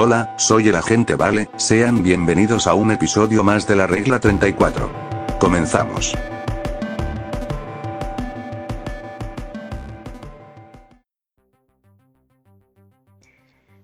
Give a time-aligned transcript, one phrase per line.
[0.00, 4.88] Hola, soy el agente Vale, sean bienvenidos a un episodio más de la regla 34.
[5.40, 6.14] Comenzamos.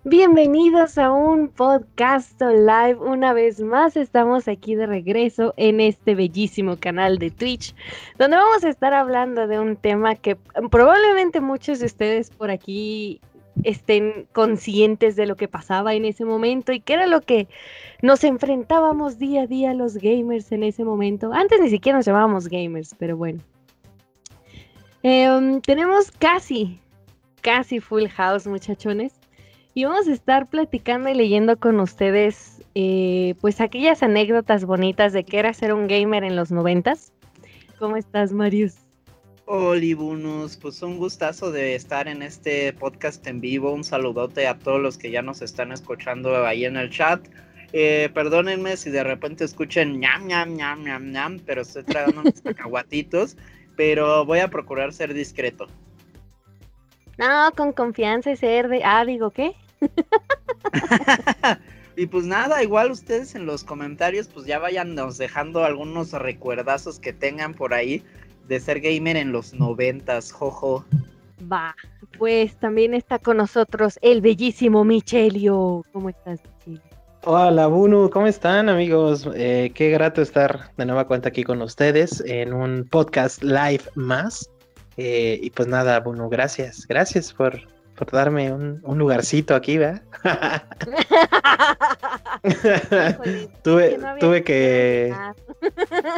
[0.04, 2.94] Bienvenidos a un podcast live.
[3.00, 7.74] Una vez más estamos aquí de regreso en este bellísimo canal de Twitch,
[8.20, 10.36] donde vamos a estar hablando de un tema que
[10.70, 13.20] probablemente muchos de ustedes por aquí
[13.64, 17.48] estén conscientes de lo que pasaba en ese momento y que era lo que
[18.02, 21.32] nos enfrentábamos día a día los gamers en ese momento.
[21.32, 23.40] Antes ni siquiera nos llamábamos gamers, pero bueno.
[25.02, 26.80] Em, tenemos casi,
[27.42, 29.12] casi full house, muchachones.
[29.74, 35.24] Y vamos a estar platicando y leyendo con ustedes, eh, pues aquellas anécdotas bonitas de
[35.24, 37.12] que era ser un gamer en los noventas.
[37.78, 38.83] ¿Cómo estás, Marius?
[39.46, 43.72] Hola, pues un gustazo de estar en este podcast en vivo.
[43.72, 47.20] Un saludote a todos los que ya nos están escuchando ahí en el chat.
[47.74, 52.40] Eh, perdónenme si de repente escuchen ñam, ñam, ñam, ñam, ñam, pero estoy tragando unos
[52.42, 53.36] cacahuatitos.
[53.76, 55.66] Pero voy a procurar ser discreto.
[57.18, 58.82] No, con confianza y ser de.
[58.82, 59.52] Ah, digo, ¿qué?
[61.96, 66.98] y pues nada, igual ustedes en los comentarios pues ya vayan nos dejando algunos recuerdazos
[66.98, 68.02] que tengan por ahí
[68.48, 70.84] de ser gamer en los noventas, jojo.
[71.50, 71.74] Va,
[72.18, 75.84] pues también está con nosotros el bellísimo Michelio.
[75.92, 76.82] ¿Cómo estás, Michelio?
[77.26, 79.26] Hola, Bunu, ¿cómo están, amigos?
[79.34, 84.50] Eh, qué grato estar de nueva cuenta aquí con ustedes en un podcast live más.
[84.98, 86.86] Eh, y pues nada, Bunu, gracias.
[86.86, 90.02] Gracias por por darme un, lugarcito aquí, ¿verdad?
[93.62, 95.14] tuve, tuve que.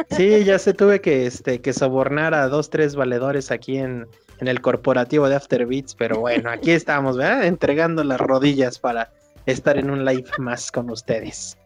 [0.09, 4.07] sí, ya sé, tuve que, este, que sobornar a dos, tres valedores aquí en,
[4.39, 7.45] en el corporativo de Afterbeats, pero bueno, aquí estamos, ¿verdad?
[7.45, 9.11] Entregando las rodillas para
[9.45, 11.57] estar en un live más con ustedes.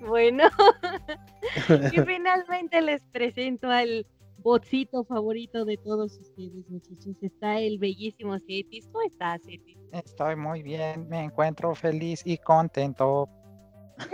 [0.00, 0.44] Bueno,
[1.92, 4.06] y finalmente les presento al
[4.46, 7.16] botcito favorito de todos ustedes, muchachos.
[7.20, 8.86] Está el bellísimo Cetis.
[8.92, 9.76] ¿Cómo estás, Cetis?
[9.90, 13.28] Estoy muy bien, me encuentro feliz y contento.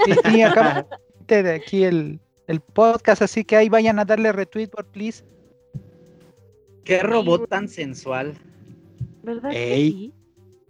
[0.07, 0.87] Y, acá
[1.29, 2.19] de aquí el,
[2.73, 5.23] podcast, así que ahí vayan a darle retweet, por please.
[6.85, 8.35] Qué robot tan sensual.
[9.23, 9.51] ¿Verdad?
[9.53, 10.15] sí?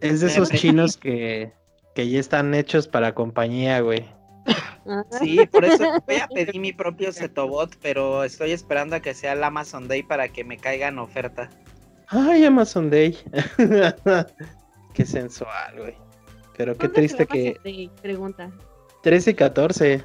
[0.01, 1.53] Es de esos chinos que,
[1.95, 4.05] que ya están hechos para compañía, güey.
[5.21, 9.33] Sí, por eso voy a pedir mi propio Zetobot, pero estoy esperando a que sea
[9.33, 11.51] el Amazon Day para que me caiga en oferta.
[12.09, 13.17] Ay, Amazon Day.
[14.95, 15.95] qué sensual, güey.
[16.57, 17.57] Pero qué triste que.
[17.65, 17.91] Day?
[18.03, 18.51] Pregunta.
[19.03, 20.05] 13 y 14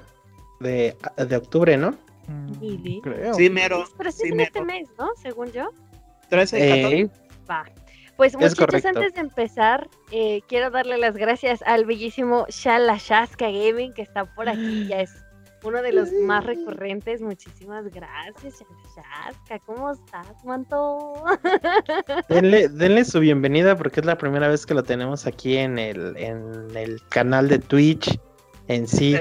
[0.59, 0.95] de,
[1.27, 1.91] de octubre, ¿no?
[2.27, 3.33] Mm, creo.
[3.33, 3.85] Sí, mero.
[3.97, 5.09] Pero sí, en este mes, ¿no?
[5.21, 5.69] Según yo.
[6.29, 7.09] 13 y 14.
[7.49, 7.65] Va.
[8.17, 14.01] Pues muchachos, antes de empezar, eh, quiero darle las gracias al bellísimo Shalashaska Gaming que
[14.01, 15.11] está por aquí, ya es
[15.63, 17.22] uno de los más recurrentes.
[17.22, 19.59] Muchísimas gracias, Shalashaska.
[19.67, 21.23] ¿Cómo estás, Manto?
[22.29, 26.17] Denle, denle, su bienvenida porque es la primera vez que lo tenemos aquí en el,
[26.17, 28.19] en el canal de Twitch
[28.67, 29.16] en sí.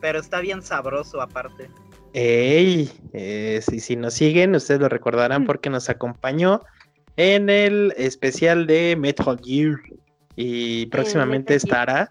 [0.00, 1.68] Pero está bien sabroso aparte.
[2.14, 5.46] Ey, eh, si, si nos siguen, ustedes lo recordarán mm.
[5.46, 6.62] porque nos acompañó
[7.16, 9.80] en el especial de Metal Gear.
[10.36, 12.10] Y próximamente estará.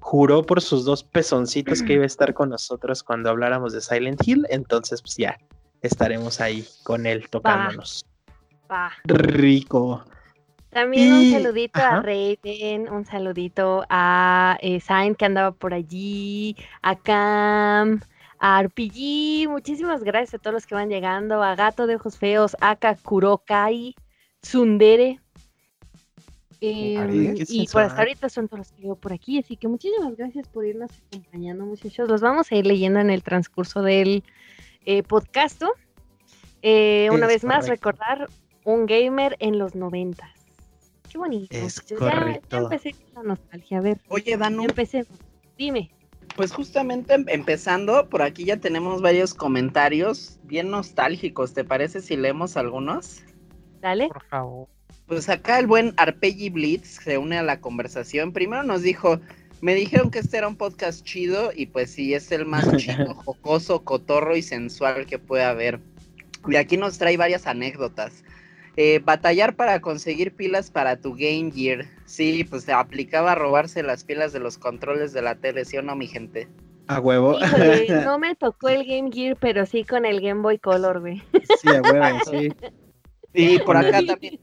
[0.00, 4.26] Juró por sus dos pezoncitos que iba a estar con nosotros cuando habláramos de Silent
[4.26, 4.46] Hill.
[4.48, 5.38] Entonces, pues ya
[5.82, 8.06] estaremos ahí con él tocándonos.
[9.04, 10.04] Rico.
[10.70, 14.80] También un saludito a Raiden, un saludito a eh,
[15.18, 18.00] que andaba por allí, a Cam,
[18.38, 22.54] a RPG, muchísimas gracias a todos los que van llegando, a Gato de Ojos Feos,
[22.60, 23.96] a Kurokai,
[24.48, 25.20] Tsundere.
[26.60, 30.16] Em, y por hasta ahorita son todos los que veo por aquí, así que muchísimas
[30.16, 32.08] gracias por irnos acompañando, muchachos.
[32.08, 34.24] Los vamos a ir leyendo en el transcurso del
[34.86, 35.62] eh, podcast.
[36.62, 38.28] Eh, una vez más, recordar
[38.64, 40.30] un gamer en los noventas.
[41.12, 41.54] Qué bonito.
[41.54, 43.78] Es ya, empecé con la nostalgia.
[43.78, 43.98] A ver.
[44.08, 44.64] Oye, Danu.
[44.64, 45.06] Empecé.
[45.58, 45.90] Dime.
[46.36, 51.52] Pues justamente em, empezando, por aquí ya tenemos varios comentarios bien nostálgicos.
[51.52, 53.22] ¿Te parece si leemos algunos?
[53.80, 54.08] Dale.
[54.08, 54.68] Por favor.
[55.06, 58.32] Pues acá el buen Arpeggi Blitz se une a la conversación.
[58.32, 59.20] Primero nos dijo,
[59.60, 63.14] me dijeron que este era un podcast chido y pues sí, es el más chido,
[63.14, 65.80] jocoso, cotorro y sensual que puede haber.
[66.46, 68.24] Y aquí nos trae varias anécdotas.
[68.76, 71.86] Eh, batallar para conseguir pilas para tu Game Gear.
[72.04, 75.78] Sí, pues se aplicaba a robarse las pilas de los controles de la tele, ¿sí
[75.78, 76.48] o no, mi gente?
[76.86, 77.38] A huevo.
[78.04, 81.22] no me tocó el Game Gear, pero sí con el Game Boy Color, güey.
[81.60, 82.52] Sí, a huevo, sí.
[83.34, 84.38] Y por acá también,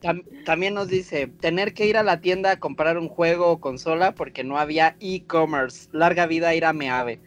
[0.00, 3.60] tam- también nos dice, tener que ir a la tienda a comprar un juego o
[3.60, 5.88] consola porque no había e-commerce.
[5.92, 7.20] Larga vida ir a Meave.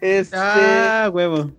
[0.00, 1.52] Este, Ah, huevo.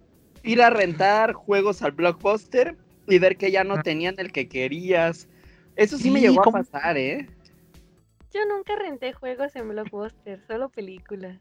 [0.43, 2.75] ir a rentar juegos al blockbuster
[3.07, 5.27] y ver que ya no tenían el que querías.
[5.75, 6.57] Eso sí, me llegó ¿cómo?
[6.57, 7.27] a pasar, ¿eh?
[8.33, 11.37] Yo nunca renté juegos en Blockbuster, solo películas.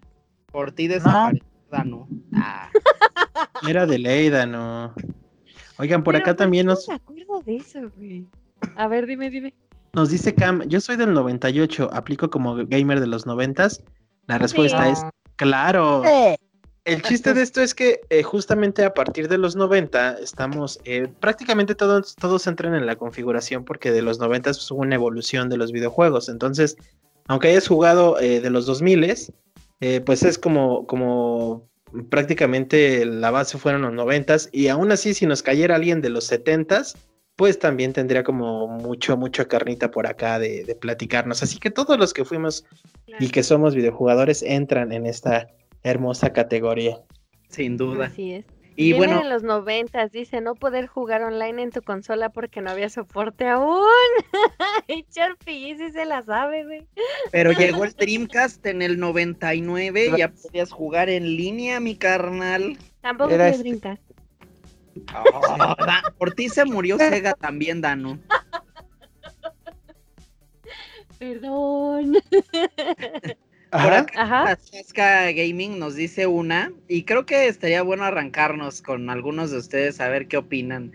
[0.53, 2.09] Por ti desaparecida, ¿no?
[2.35, 2.71] Ah.
[3.67, 4.95] Era de Leida, ¿no?
[5.79, 8.27] Oigan, por Pero, acá ¿por también nos, No me acuerdo de eso, güey.
[8.77, 9.55] A ver, dime, dime.
[9.93, 13.69] nos dice Cam, yo soy del 98, aplico como gamer de los 90.
[14.27, 14.93] La respuesta Sí.
[14.93, 15.03] es
[15.37, 16.03] claro.
[16.85, 21.09] El chiste de esto es que eh, justamente a partir de los 90 estamos, eh,
[21.19, 25.57] prácticamente todos, todos entran en la configuración porque de los 90 es una evolución de
[25.57, 26.29] los videojuegos.
[26.29, 26.77] Entonces,
[27.27, 29.33] aunque hayas jugado eh, de los 2000,
[29.81, 31.67] eh, pues es como, como
[32.09, 36.25] prácticamente la base fueron los 90 y aún así si nos cayera alguien de los
[36.25, 36.83] 70
[37.37, 41.43] pues también tendría como mucho, mucha carnita por acá de, de platicarnos.
[41.43, 42.65] Así que todos los que fuimos
[43.19, 45.49] y que somos videojugadores entran en esta
[45.83, 47.01] hermosa categoría.
[47.49, 48.07] Sin duda.
[48.07, 48.45] Así es.
[48.77, 52.61] Y Viene bueno, en los noventas, dice, no poder jugar online en tu consola porque
[52.61, 53.85] no había soporte aún.
[54.89, 56.87] Y Charpy sí se la sabe, güey.
[57.31, 62.77] pero llegó el Dreamcast en el 99, ya podías jugar en línea, mi carnal.
[63.01, 64.03] Tampoco Era tuve este- Dreamcast.
[65.09, 68.19] Ah, Da- por ti se murió Sega también, Danu.
[71.19, 72.17] Perdón.
[73.75, 74.07] Ajá.
[74.17, 74.57] Ajá.
[75.33, 80.09] Gaming nos dice una, y creo que estaría bueno arrancarnos con algunos de ustedes a
[80.09, 80.93] ver qué opinan.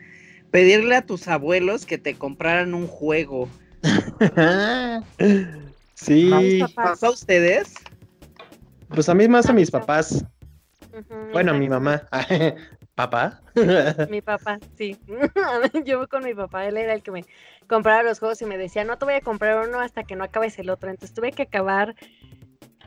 [0.52, 3.50] Pedirle a tus abuelos que te compraran un juego.
[5.96, 6.62] sí.
[6.76, 7.74] ¿Pasó a ustedes?
[8.88, 10.26] pues a mí más a mis papás.
[11.34, 12.08] Bueno, a mi mamá.
[12.96, 13.42] ¿Papá?
[14.10, 14.98] Mi papá, sí.
[15.86, 17.26] Yo con mi papá, él era el que me
[17.68, 20.24] compraba los juegos y me decía, no te voy a comprar uno hasta que no
[20.24, 20.90] acabes el otro.
[20.90, 21.96] Entonces tuve que acabar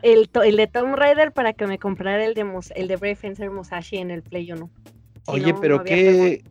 [0.03, 3.15] el, el de Tomb Raider para que me comprara el de, Mus- el de Brave
[3.15, 4.69] Fencer Musashi en el Play 1.
[5.25, 6.43] Si Oye, no, pero qué,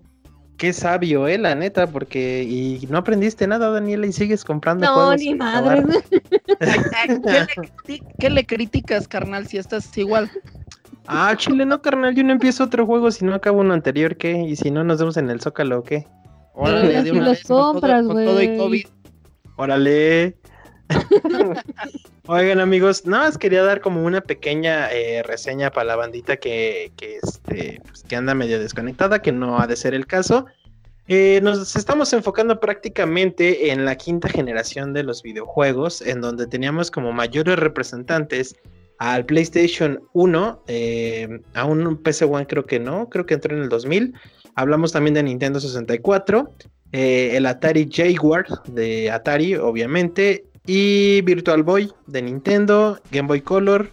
[0.57, 4.95] qué sabio, eh, la neta, porque y no aprendiste nada, Daniela, y sigues comprando No,
[4.95, 5.83] juegos ni madre.
[6.59, 7.47] ¿Qué
[7.89, 10.31] le, qué le criticas, carnal, si estás igual?
[11.07, 14.33] Ah, chile, no, carnal, yo no empiezo otro juego si no acabo uno anterior, ¿qué?
[14.43, 16.07] Y si no nos vemos en el Zócalo, ¿o ¿qué?
[16.55, 18.57] Órale, de si una los vez, con todo- compras, con todo y.
[18.57, 18.87] COVID.
[19.57, 20.37] Órale.
[22.27, 26.93] Oigan amigos, nada más quería dar como una pequeña eh, reseña para la bandita que,
[26.97, 30.47] que, este, pues, que anda medio desconectada, que no ha de ser el caso.
[31.09, 36.91] Eh, nos estamos enfocando prácticamente en la quinta generación de los videojuegos, en donde teníamos
[36.91, 38.55] como mayores representantes
[38.99, 43.65] al PlayStation 1, eh, a un PC One creo que no, creo que entró en
[43.65, 44.15] el 2000.
[44.55, 46.49] Hablamos también de Nintendo 64,
[46.93, 53.91] eh, el Atari Jaguar de Atari, obviamente, y Virtual Boy de Nintendo, Game Boy Color,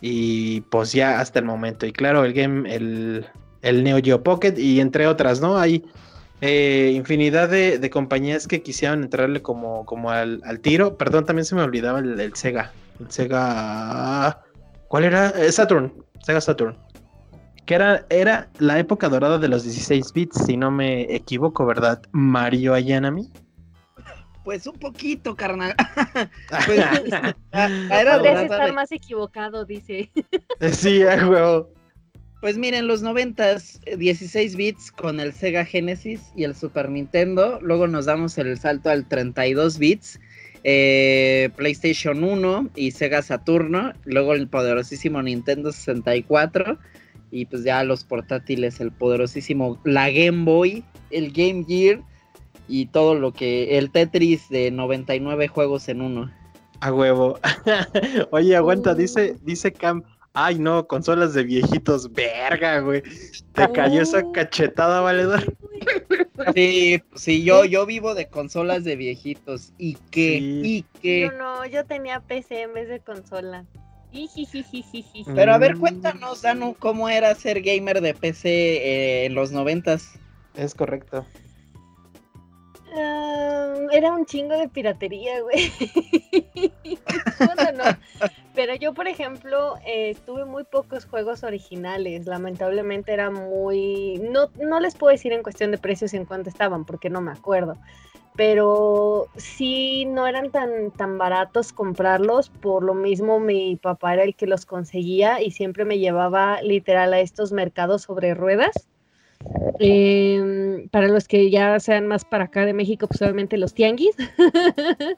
[0.00, 1.86] y pues ya hasta el momento.
[1.86, 3.26] Y claro, el Game, el,
[3.62, 5.58] el Neo Geo Pocket, y entre otras, ¿no?
[5.58, 5.84] Hay
[6.40, 10.98] eh, infinidad de, de compañías que quisieron entrarle como, como al, al tiro.
[10.98, 12.72] Perdón, también se me olvidaba el, Sega.
[12.98, 14.42] El Sega.
[14.88, 15.30] ¿Cuál era?
[15.30, 15.92] Eh, Saturn.
[16.24, 16.76] Sega Saturn.
[17.64, 22.02] Que era, era la época dorada de los 16 bits, si no me equivoco, ¿verdad?
[22.10, 23.30] Mario Ayanami.
[24.44, 25.74] Pues un poquito, carnal.
[26.66, 26.78] Pues,
[27.90, 30.10] era Podrías estar de- más equivocado, dice.
[30.72, 31.70] sí, a huevo.
[32.40, 33.56] Pues miren, los 90
[33.96, 37.60] 16 bits con el Sega Genesis y el Super Nintendo.
[37.62, 40.18] Luego nos damos el salto al 32 bits.
[40.64, 43.92] eh, PlayStation 1 y Sega Saturno.
[44.04, 46.78] Luego el poderosísimo Nintendo 64.
[47.30, 52.02] Y pues ya los portátiles, el poderosísimo, la Game Boy, el Game Gear.
[52.68, 53.78] Y todo lo que.
[53.78, 56.30] El Tetris de 99 juegos en uno.
[56.80, 57.38] A huevo.
[58.30, 58.94] Oye, aguanta, Uh.
[58.96, 60.02] dice, dice Cam.
[60.34, 63.02] Ay, no, consolas de viejitos, verga, güey.
[63.52, 64.32] Te cayó esa Uh.
[64.32, 65.54] cachetada, valedor.
[66.54, 69.72] Sí, sí, yo, yo vivo de consolas de viejitos.
[69.78, 70.38] ¿Y qué?
[70.38, 70.60] Sí.
[70.64, 71.20] ¿Y qué?
[71.30, 73.64] Yo no, yo tenía PC en vez de consola.
[74.12, 75.24] Ijijijijiji.
[75.34, 75.80] Pero a ver, Mm.
[75.80, 80.18] cuéntanos, Danu, cómo era ser gamer de PC eh, en los noventas.
[80.54, 81.26] Es correcto.
[82.94, 85.72] Ah, era un chingo de piratería, güey.
[87.74, 87.84] No.
[88.54, 92.26] Pero yo, por ejemplo, eh, tuve muy pocos juegos originales.
[92.26, 94.20] Lamentablemente era muy...
[94.30, 97.32] No, no les puedo decir en cuestión de precios en cuánto estaban, porque no me
[97.32, 97.78] acuerdo.
[98.36, 102.50] Pero sí no eran tan, tan baratos comprarlos.
[102.50, 107.14] Por lo mismo mi papá era el que los conseguía y siempre me llevaba literal
[107.14, 108.91] a estos mercados sobre ruedas
[109.78, 114.14] Em, para los que ya sean más para acá de México, pues obviamente los tianguis.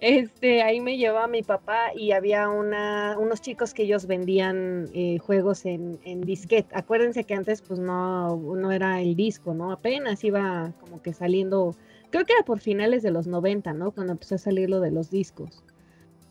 [0.00, 5.18] este, ahí me llevaba mi papá y había una, unos chicos que ellos vendían eh,
[5.18, 6.68] juegos en, en disquete.
[6.74, 9.72] Acuérdense que antes pues no, era el disco, ¿no?
[9.72, 11.74] Apenas iba como que saliendo,
[12.10, 13.92] creo que era por finales de los 90, ¿no?
[13.92, 15.64] Cuando empezó a salir lo de los discos.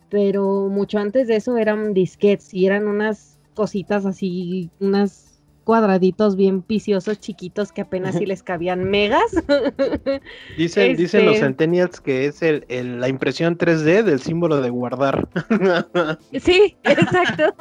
[0.10, 5.33] Pero mucho antes de eso eran disquetes y eran unas cositas así, unas
[5.64, 9.24] cuadraditos bien viciosos, chiquitos, que apenas si les cabían megas.
[10.58, 14.70] Dicen, dicen los Este- Centennials que es el, el- la impresión 3D del símbolo de
[14.70, 15.28] guardar.
[16.40, 17.54] sí, exacto.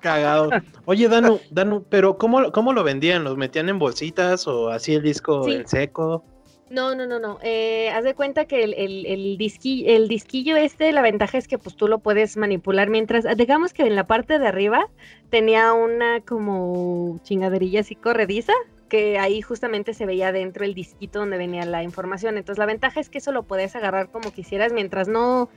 [0.00, 0.50] Cagado.
[0.84, 3.24] Oye, Danu, Danu, pero ¿cómo, ¿cómo lo vendían?
[3.24, 5.52] ¿Los metían en bolsitas o así el disco Sí.
[5.52, 6.24] en seco?
[6.72, 7.38] No, no, no, no.
[7.42, 11.46] Eh, haz de cuenta que el, el, el, disqui- el disquillo este, la ventaja es
[11.46, 14.86] que pues tú lo puedes manipular mientras, digamos que en la parte de arriba
[15.28, 18.54] tenía una como chingaderilla así corrediza,
[18.88, 22.38] que ahí justamente se veía dentro el disquito donde venía la información.
[22.38, 25.50] Entonces la ventaja es que eso lo podías agarrar como quisieras mientras no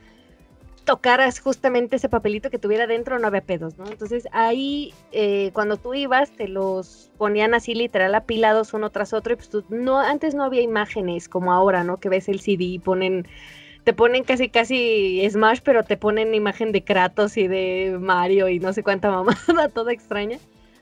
[0.86, 3.86] tocaras justamente ese papelito que tuviera dentro, no había pedos, ¿no?
[3.86, 9.34] Entonces ahí, eh, cuando tú ibas, te los ponían así literal apilados uno tras otro,
[9.34, 11.98] y pues tú, no, antes no había imágenes como ahora, ¿no?
[11.98, 13.26] Que ves el CD y ponen,
[13.84, 18.60] te ponen casi casi Smash, pero te ponen imagen de Kratos y de Mario y
[18.60, 20.38] no sé cuánta mamada, toda extraña.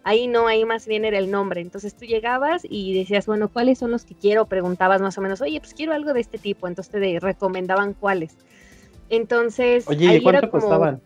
[0.07, 1.63] Ahí no, ahí más bien era el nombre.
[1.63, 4.45] Entonces tú llegabas y decías, bueno, ¿cuáles son los que quiero?
[4.45, 6.69] Preguntabas más o menos, oye, pues quiero algo de este tipo.
[6.69, 8.37] Entonces te recomendaban cuáles.
[9.09, 11.01] Entonces, Oye, ahí ¿y cuánto era como- costaban?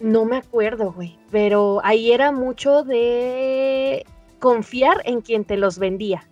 [0.00, 4.04] no me acuerdo, güey, pero ahí era mucho de
[4.40, 6.28] confiar en quien te los vendía.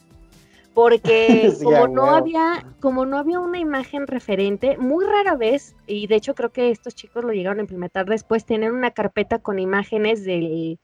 [0.75, 6.07] Porque Sí, como no había, como no había una imagen referente, muy rara vez, y
[6.07, 9.59] de hecho creo que estos chicos lo llegaron a implementar después, tener una carpeta con
[9.59, 10.79] imágenes del,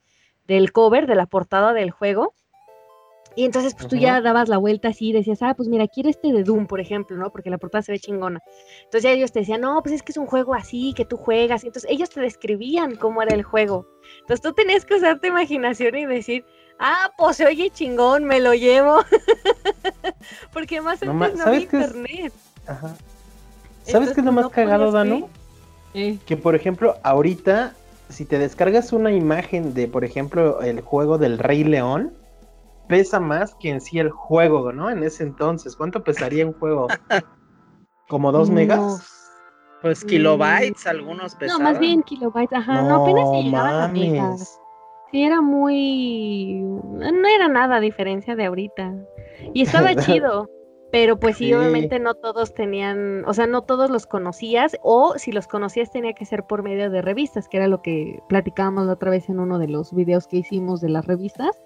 [0.47, 2.35] del cover, de la portada del juego.
[3.37, 6.09] Y entonces pues tú ya dabas la vuelta así y decías, ah, pues mira, quiero
[6.09, 7.31] este de Doom, por ejemplo, ¿no?
[7.31, 8.41] Porque la portada se ve chingona.
[8.85, 11.19] Entonces ya ellos te decían, no, pues es que es un juego así, que tú
[11.19, 11.63] juegas.
[11.63, 13.87] Y entonces ellos te describían cómo era el juego.
[14.21, 16.47] Entonces tú tenías que usar tu imaginación y decir,
[16.79, 19.01] ah, pues se oye chingón, me lo llevo.
[20.53, 21.89] Porque más No antes no, ¿sabes había es?
[21.91, 22.33] internet.
[22.67, 22.97] Ajá.
[23.83, 25.29] ¿Sabes qué es lo más no cagado, Danu?
[25.95, 27.75] Eh, Que por ejemplo, ahorita,
[28.09, 32.13] si te descargas una imagen de, por ejemplo, el juego del Rey León,
[32.87, 34.91] pesa más que en sí el juego, ¿no?
[34.91, 36.89] En ese entonces, ¿cuánto pesaría un juego?
[38.09, 39.13] ¿Como dos no, megas?
[39.83, 40.09] Pues Mm.
[40.09, 41.63] kilobytes, algunos No, pesaban.
[41.65, 44.61] más bien kilobytes, ajá, no, apenas se llegaban a megas.
[45.11, 46.61] Sí, era muy.
[46.63, 48.95] No era nada a diferencia de ahorita.
[49.55, 50.49] Y estaba chido.
[50.93, 51.53] Pero pues sí, Sí.
[51.53, 56.13] obviamente no todos tenían, o sea, no todos los conocías, o si los conocías tenía
[56.15, 59.41] que ser por medio de revistas, que era lo que platicábamos la otra vez en
[59.41, 61.61] uno de los videos que hicimos de las revistas,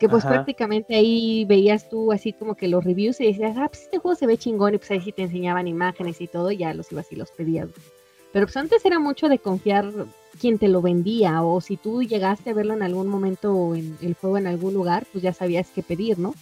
[0.00, 0.34] que pues Ajá.
[0.34, 4.16] prácticamente ahí veías tú así como que los reviews y decías, ah, pues este juego
[4.16, 6.90] se ve chingón, y pues ahí sí te enseñaban imágenes y todo, y ya los
[6.90, 7.68] ibas y los pedías.
[8.32, 9.92] Pero pues antes era mucho de confiar
[10.40, 14.14] quien te lo vendía, o si tú llegaste a verlo en algún momento en el
[14.14, 16.34] juego en algún lugar, pues ya sabías qué pedir, ¿no?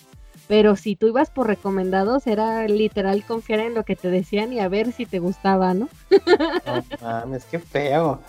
[0.47, 4.61] Pero si tú ibas por recomendados, era literal confiar en lo que te decían y
[4.61, 5.89] a ver si te gustaba, ¿no?
[6.11, 8.21] No mames, qué feo.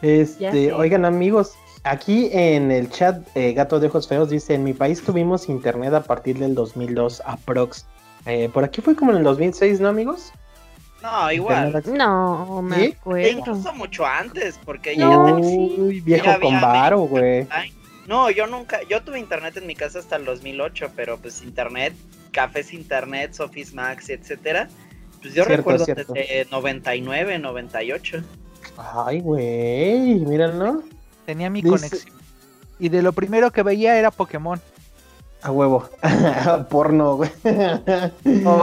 [0.00, 1.52] Este, oigan amigos,
[1.84, 5.92] aquí en el chat eh, Gato de Ojos Feos dice, en mi país tuvimos internet
[5.94, 7.86] a partir del 2002 aprox.
[8.26, 10.32] Eh, por aquí fue como en el 2006, ¿no amigos?
[11.02, 11.82] No, igual.
[11.86, 12.82] No, me ¿Sí?
[12.84, 13.28] E acuerdo.
[13.28, 15.82] incluso mucho antes, porque No, yo ya tenía...
[15.82, 17.48] Uy, viejo Ya con varo, güey.
[18.06, 21.94] No, yo nunca, yo tuve internet en mi casa hasta el 2008, pero pues internet,
[22.30, 24.68] cafés internet, Sofis Max, etcétera,
[25.20, 26.12] pues yo Cierto, recuerdo cierto.
[26.12, 28.22] desde 99, 98.
[28.76, 30.82] Ay, güey, míralo.
[31.26, 32.14] Tenía mi Dice- conexión.
[32.78, 34.60] Y de lo primero que veía era Pokémon.
[35.42, 35.88] A huevo.
[36.70, 37.30] Porno, güey.
[38.44, 38.62] Oh.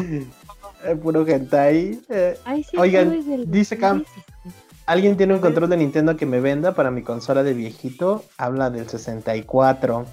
[0.85, 1.99] Eh, Puro hentai.
[2.09, 3.11] Eh, Ay, sí, Oigan,
[3.51, 4.55] dice Cam, 2016.
[4.85, 8.23] ¿Alguien tiene un control de Nintendo que me venda para mi consola de viejito?
[8.37, 10.05] Habla del 64.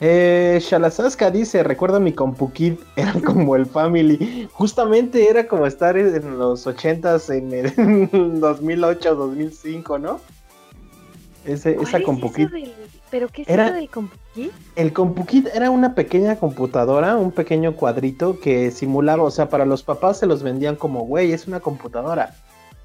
[0.00, 4.48] Eh, Shalasaska dice, recuerdo mi CompuKid, era como el Family.
[4.52, 10.20] Justamente era como estar en los 80s, en el 2008, 2005, ¿no?
[11.48, 12.74] Ese, ¿Cuál esa es del-
[13.10, 14.50] ¿Pero qué es Era- eso del CompuKid?
[14.76, 19.82] El CompuKid era una pequeña computadora, un pequeño cuadrito que simulaba, o sea, para los
[19.82, 22.34] papás se los vendían como, güey, es una computadora.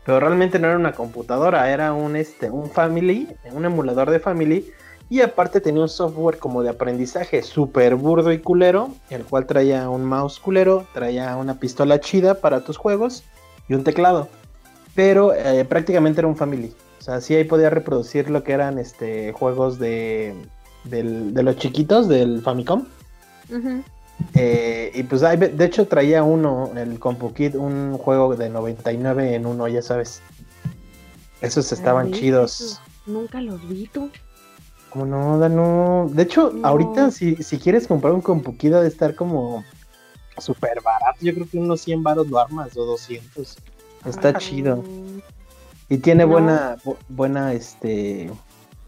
[0.05, 4.71] Pero realmente no era una computadora, era un, este, un Family, un emulador de Family.
[5.09, 9.89] Y aparte tenía un software como de aprendizaje súper burdo y culero, el cual traía
[9.89, 13.23] un mouse culero, traía una pistola chida para tus juegos
[13.67, 14.29] y un teclado.
[14.95, 16.73] Pero eh, prácticamente era un Family.
[17.03, 20.33] O sea, sí ahí podía reproducir lo que eran este juegos de,
[20.85, 22.85] del- de los chiquitos del Famicom.
[24.35, 29.45] Eh, y pues hay- de hecho traía uno, el CompuKit, un juego de 99 en
[29.45, 30.21] uno, ya sabes.
[31.41, 32.79] Esos estaban Ay, chidos.
[33.05, 34.09] Nunca los vi tú.
[34.89, 36.09] Como no, no.
[36.09, 36.65] De hecho, No.
[36.65, 39.65] ahorita si, si quieres comprar un CompuKit ha de estar como
[40.37, 41.17] súper barato.
[41.19, 43.57] Yo creo que unos 100 baros lo armas o 200.
[44.05, 44.85] Está chido.
[45.89, 46.31] Y tiene No.
[46.31, 48.29] buena, bu- buena, este,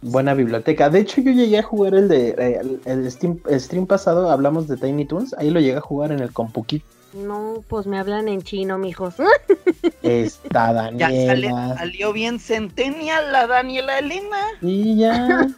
[0.02, 0.90] buena biblioteca.
[0.90, 3.12] De hecho, yo llegué a jugar el de, eh, el,
[3.60, 6.84] stream pasado, hablamos de Tiny Toons, ahí lo llegué a jugar en el CompuKit.
[7.14, 9.16] No, pues me hablan en chino, mijos.
[10.04, 11.75] Está Ya sale- Daniela.
[11.78, 14.38] salió bien Centennial la Daniela Elena.
[14.62, 15.48] Y ya.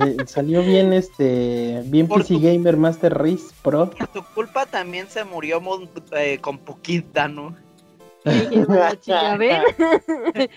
[0.00, 3.90] Eh, Salió bien, este, bien Por PC tu- Gamer Master Race Pro.
[3.90, 5.62] Por tu culpa también se murió
[6.12, 7.54] eh, con poquita, ¿no?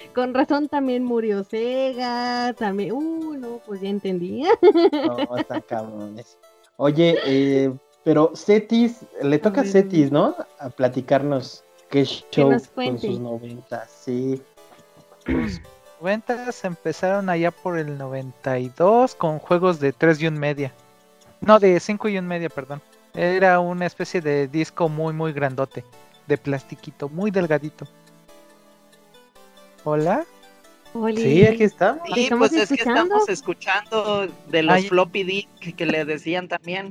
[0.16, 4.44] Con razón también murió Sega, también, uh, no, pues ya entendí.
[4.92, 6.38] No, están cabrones.
[6.78, 7.72] Oye, eh,
[8.04, 9.66] pero Cetis, le toca a.
[9.66, 10.36] Cetis, ¿no?
[10.60, 14.42] A platicarnos qué show nos con sus noventas, sí.
[15.26, 15.60] Los
[16.02, 20.74] 90 empezaron allá por el 92 con juegos de 3 y un media.
[21.42, 22.82] No, de 5 y un media, perdón.
[23.14, 25.84] Era una especie de disco muy, muy grandote.
[26.30, 27.88] De plastiquito, muy delgadito.
[29.84, 30.26] ¿Hola?
[30.94, 31.22] Oli.
[31.22, 32.04] Sí, aquí estamos.
[32.04, 33.02] ¿Te Sí, estamos pues es que escuchando?
[33.02, 34.88] estamos escuchando de los Ay.
[34.90, 36.90] floppy disk que le decían también.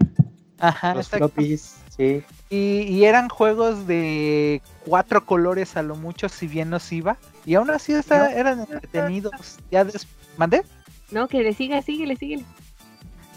[0.59, 2.25] Ajá, Los floppies, sí.
[2.51, 7.17] Y, y eran juegos de cuatro colores a lo mucho, si bien nos iba.
[7.47, 9.59] Y aún así está- eran entretenidos.
[9.71, 10.65] Ya des- ¿Mandé?
[11.13, 12.45] No, que le siga, síguele, síguele.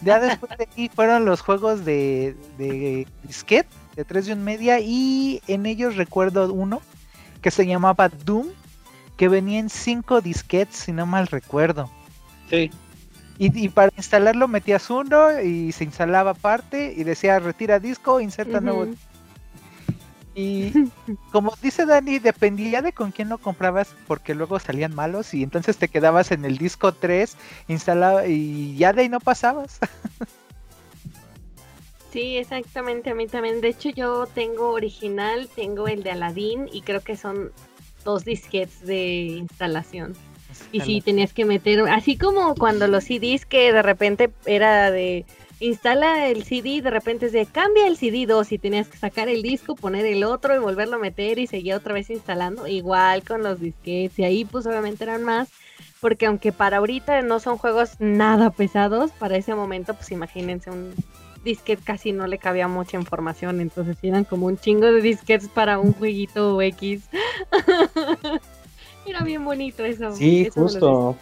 [0.03, 4.79] Ya después de ahí fueron los juegos de, de disquete, de 3 y un media,
[4.79, 6.81] y en ellos recuerdo uno
[7.41, 8.47] que se llamaba Doom,
[9.17, 11.89] que venía en 5 disquetes, si no mal recuerdo.
[12.49, 12.71] Sí.
[13.37, 18.61] Y, y para instalarlo metías uno y se instalaba aparte y decía retira disco, inserta
[18.61, 18.87] nuevo.
[20.33, 20.71] Y
[21.31, 25.77] como dice Dani, dependía de con quién lo comprabas porque luego salían malos y entonces
[25.77, 27.35] te quedabas en el disco 3,
[27.67, 29.79] instalaba y ya de ahí no pasabas.
[32.11, 33.61] Sí, exactamente, a mí también.
[33.61, 37.51] De hecho, yo tengo original, tengo el de Aladdin y creo que son
[38.03, 40.13] dos disquetes de instalación.
[40.73, 45.25] Y sí, tenías que meter, así como cuando los CDs que de repente era de
[45.61, 49.29] instala el CD, de repente es de cambia el CD 2 y tenías que sacar
[49.29, 53.23] el disco, poner el otro y volverlo a meter y seguía otra vez instalando, igual
[53.23, 55.49] con los disquetes y ahí pues obviamente eran más,
[56.01, 60.93] porque aunque para ahorita no son juegos nada pesados, para ese momento pues imagínense un
[61.43, 65.79] disquete casi no le cabía mucha información, entonces eran como un chingo de disquetes para
[65.79, 67.03] un jueguito X.
[69.05, 70.15] Era bien bonito eso.
[70.15, 71.17] Sí, eso justo.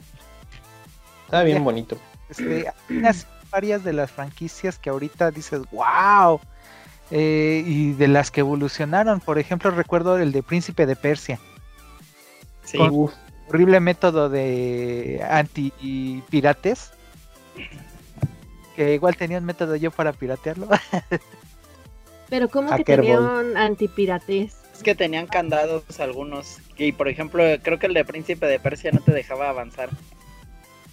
[1.26, 1.98] Está bien bonito.
[2.30, 6.40] Este, hay unas- varias de las franquicias que ahorita dices, wow.
[7.10, 11.40] eh, y de las que evolucionaron, por ejemplo, recuerdo el de Príncipe de Persia,
[12.64, 12.78] Sí.
[12.78, 13.10] Con-
[13.48, 16.92] horrible método de anti-pirates,
[18.80, 20.70] que igual tenía un método yo para piratearlo.
[22.30, 23.08] Pero como que Hacker Boy.
[23.08, 24.56] tenían antipirates.
[24.74, 26.60] Es que tenían candados algunos.
[26.78, 29.90] Y por ejemplo, creo que el de Príncipe de Persia no te dejaba avanzar.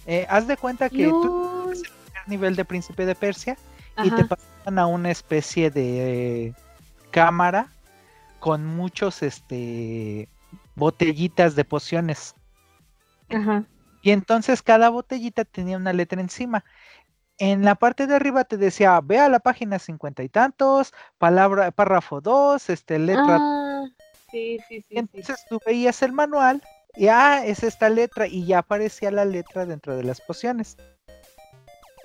[0.05, 1.67] Eh, haz de cuenta que tú No.
[1.71, 3.57] eres el primer nivel de Príncipe de Persia
[4.03, 6.53] y te pasan a una especie de eh,
[7.11, 7.71] cámara
[8.41, 10.27] con muchos este
[10.75, 12.35] botellitas de pociones.
[13.29, 13.63] Ajá.
[14.01, 16.65] Y entonces cada botellita tenía una letra encima.
[17.39, 21.71] En la parte de arriba te decía, ve a la página cincuenta y tantos, palabra,
[21.71, 23.37] párrafo 2, este, letra.
[23.39, 23.85] Ah,
[24.31, 26.63] sí, sí, sí, entonces tú veías el manual
[26.95, 30.77] y ah, es esta letra y ya aparecía la letra dentro de las pociones.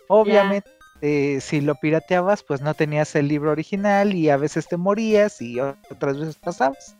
[0.08, 0.68] Obviamente,
[1.00, 5.40] eh, si lo pirateabas, pues no tenías el libro original y a veces te morías
[5.40, 6.96] y otras veces pasabas.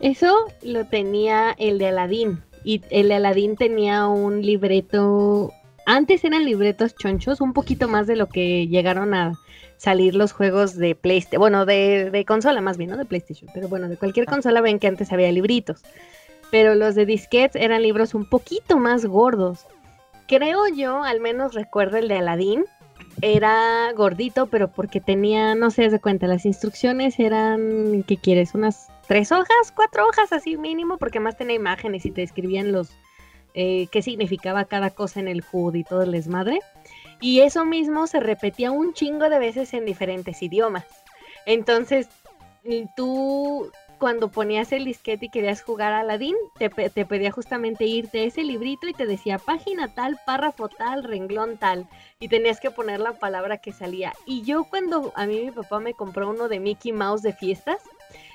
[0.00, 2.42] Eso lo tenía el de Aladdin.
[2.64, 5.52] Y el de Aladdin tenía un libreto.
[5.90, 9.32] Antes eran libretos chonchos, un poquito más de lo que llegaron a
[9.78, 11.40] salir los juegos de PlayStation.
[11.40, 13.50] Bueno, de, de consola más bien, no de PlayStation.
[13.54, 14.32] Pero bueno, de cualquier Ah.
[14.32, 15.82] consola ven que antes había libritos.
[16.50, 19.66] Pero los de disquetes eran libros un poquito más gordos.
[20.26, 22.64] Creo yo, al menos recuerdo el de Aladdin.
[23.22, 28.54] Era gordito, pero porque tenía, no sé, de cuenta, las instrucciones eran, ¿qué quieres?
[28.54, 32.90] Unas tres hojas, cuatro hojas así mínimo, porque más tenía imágenes y te describían los,
[33.54, 36.60] eh, qué significaba cada cosa en el HUD y todo el desmadre.
[37.20, 40.84] Y eso mismo se repetía un chingo de veces en diferentes idiomas.
[41.46, 42.08] Entonces,
[42.96, 48.24] tú cuando ponías el disquete y querías jugar a Aladdin, te, te pedía justamente irte
[48.24, 51.88] ese librito y te decía página tal, párrafo tal, renglón tal.
[52.20, 54.12] Y tenías que poner la palabra que salía.
[54.24, 57.82] Y yo cuando a mí mi papá me compró uno de Mickey Mouse de fiestas,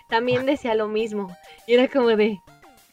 [0.10, 1.36] también decía lo mismo.
[1.66, 2.40] Y era como de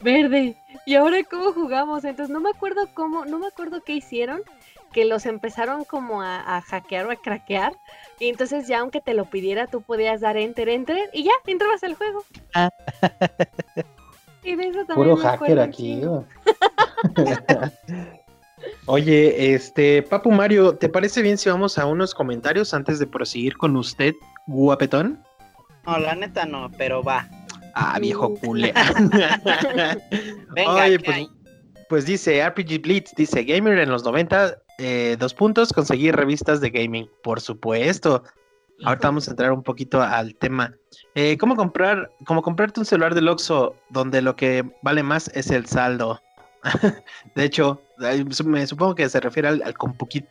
[0.01, 0.55] verde.
[0.85, 2.03] ¿Y ahora cómo jugamos?
[2.03, 4.41] Entonces no me acuerdo cómo, no me acuerdo qué hicieron,
[4.91, 7.73] que los empezaron como a, a hackear o a craquear.
[8.19, 11.83] Y entonces ya aunque te lo pidiera, tú podías dar enter, enter y ya entrabas
[11.83, 12.23] al juego.
[12.53, 12.69] Ah.
[14.43, 16.01] y de eso también Puro me hacker aquí.
[18.85, 23.57] Oye, este, Papu Mario, ¿te parece bien si vamos a unos comentarios antes de proseguir
[23.57, 24.13] con usted,
[24.47, 25.23] guapetón?
[25.85, 27.27] No, la neta no, pero va.
[27.75, 28.37] Ah, viejo Uh.
[28.39, 28.73] culé.
[30.55, 31.29] Venga, Oye, ¿qué pues, hay?
[31.89, 36.69] pues dice RPG Blitz, dice Gamer en los 90, eh, dos puntos, conseguir revistas de
[36.69, 38.23] gaming, por supuesto.
[38.83, 40.73] Ahorita vamos a entrar un poquito al tema.
[41.13, 45.51] Eh, ¿Cómo comprar, cómo comprarte un celular del Oxxo donde lo que vale más es
[45.51, 46.19] el saldo?
[47.35, 47.79] de hecho,
[48.45, 50.25] me supongo que se refiere al, al CompuKit.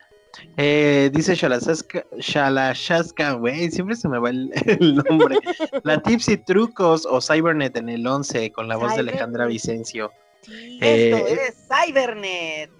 [0.57, 5.37] Eh, dice Shalashaska, güey, siempre se me va el, el nombre.
[5.83, 9.45] La tips y trucos o Cybernet en el 11 con la voz de Alejandra.
[9.45, 10.11] Vicencio.
[10.41, 12.71] Sí, eh, esto es Cybernet.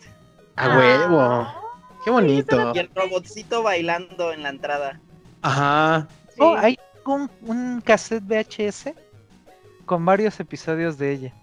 [0.56, 1.48] A huevo,
[2.04, 2.72] qué bonito.
[2.76, 5.00] Y el robotcito bailando en la entrada.
[5.42, 6.08] Ajá.
[6.30, 6.38] Sí.
[6.40, 8.94] Oh, hay un, un cassette VHS
[9.86, 11.34] con varios episodios de ella.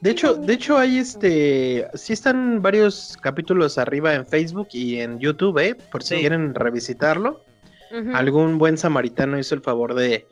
[0.00, 5.18] De hecho, de hecho hay este, sí están varios capítulos arriba en Facebook y en
[5.18, 5.74] YouTube, ¿eh?
[5.74, 6.20] Por si Sí.
[6.20, 7.44] quieren revisitarlo.
[8.14, 10.26] Algún buen samaritano hizo el favor de,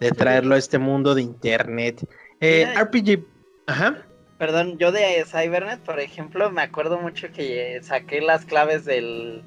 [0.00, 2.04] de traerlo a este mundo de internet.
[2.40, 2.80] Eh, Mira.
[2.82, 3.24] RPG,
[3.66, 4.02] ajá.
[4.36, 9.42] Perdón, yo de Cybernet, por ejemplo, me acuerdo mucho que saqué las claves del,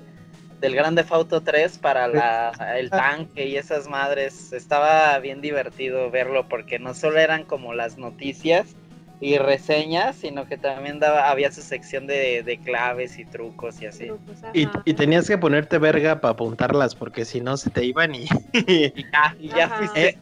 [0.61, 4.53] del Grande Auto 3 para la, el tanque y esas madres.
[4.53, 8.75] Estaba bien divertido verlo porque no solo eran como las noticias
[9.19, 13.88] y reseñas, sino que también daba, había su sección de, de claves y trucos y
[13.88, 14.12] así.
[14.53, 18.25] Y, y tenías que ponerte verga para apuntarlas porque si no se te iban y
[18.53, 20.08] Y ya, y ya fuiste.
[20.10, 20.17] Eh,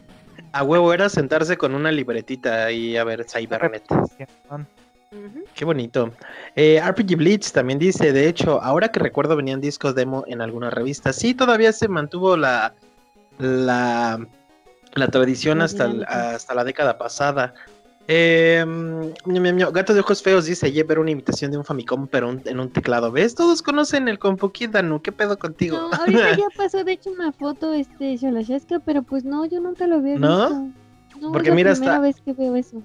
[0.52, 3.84] a huevo era sentarse con una libretita y a ver Cybernet.
[5.54, 6.12] Qué bonito.
[6.54, 10.72] Eh, RPG Blitz también dice, de hecho, ahora que recuerdo venían discos demo en algunas
[10.74, 11.16] revistas.
[11.16, 12.74] Sí, todavía se mantuvo la
[13.38, 14.18] la,
[14.94, 17.54] la tradición hasta, el- hasta la década pasada.
[18.08, 18.64] Eh,
[19.26, 22.42] ño, Gato de ojos feos dice, ayer ver una imitación de un Famicom pero un-
[22.44, 23.10] en un teclado.
[23.10, 23.34] ¿Ves?
[23.34, 25.00] Todos conocen el CompuKit, Danu.
[25.02, 25.76] ¿Qué pedo contigo?
[25.76, 29.86] No, ahorita ya pasó de hecho una foto este Sholashevska, pero pues no, yo nunca
[29.86, 30.38] lo había ¿No?
[30.48, 31.18] visto.
[31.20, 32.82] No, Porque es la mira, primera hasta- vez que veo eso.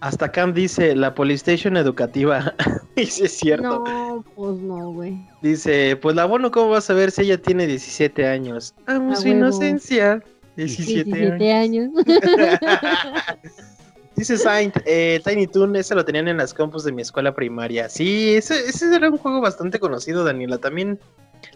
[0.00, 2.54] Hasta Cam dice, la Polystation educativa.
[2.96, 3.82] y sí es cierto.
[3.84, 5.18] No, pues no, güey.
[5.42, 8.74] Dice, pues la Bono, ¿cómo vas a ver si ella tiene 17 años?
[8.86, 9.38] Amo su huevo.
[9.38, 10.22] inocencia.
[10.56, 11.90] 17, 17 años.
[12.06, 12.06] años.
[14.18, 17.88] Dice Saint, eh, Tiny Toon, ese lo tenían en las compus de mi escuela primaria.
[17.88, 20.58] Sí, ese, ese era un juego bastante conocido, Daniela.
[20.58, 20.98] También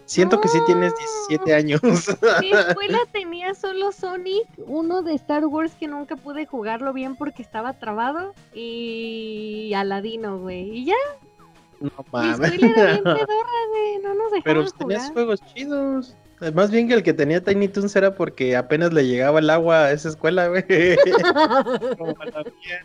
[0.05, 0.93] siento que sí tienes
[1.27, 1.81] 17 años.
[2.41, 7.41] Mi escuela tenía solo Sonic, uno de Star Wars que nunca pude jugarlo bien porque
[7.41, 10.69] estaba trabado y Aladino, güey.
[10.77, 10.95] Y ya,
[11.81, 12.39] no mi mames.
[12.39, 15.13] escuela era bien pedorra, güey, no nos dejaban Pero tenías jugar.
[15.13, 16.15] juegos chidos.
[16.53, 19.85] Más bien que el que tenía Tiny Toons era porque apenas le llegaba el agua
[19.85, 20.63] a esa escuela, güey.
[21.97, 22.83] Como a la mía.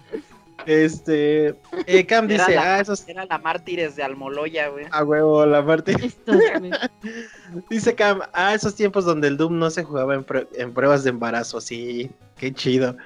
[0.67, 1.55] Este,
[1.87, 4.87] eh, Cam Era dice, la, ah, esos era la Mártires de Almoloya, güey.
[4.91, 5.83] a huevo, la güey.
[7.71, 11.05] Dice Cam, ah, esos tiempos donde el Doom no se jugaba en, prue- en pruebas
[11.05, 12.97] de embarazo, sí, qué chido.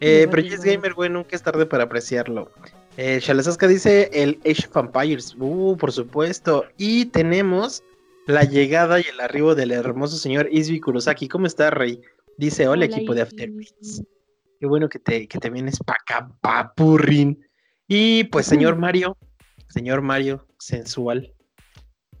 [0.00, 2.50] Eh, pero Yes Gamer, güey, nunca es tarde para apreciarlo.
[2.96, 6.66] Eh, Shalasaska dice el Age of Empires, uh, por supuesto.
[6.76, 7.82] Y tenemos
[8.28, 11.28] la llegada y el arribo del hermoso señor Izby Kurosaki.
[11.28, 12.02] ¿Cómo está, Rey?
[12.36, 13.22] Dice, hola, Hola, equipo de.
[13.22, 14.02] Afterbeats.
[14.60, 17.42] Qué bueno que te, que te vienes para acá, papurrín.
[17.86, 19.16] Y pues, señor Mario,
[19.68, 21.32] señor Mario, sensual.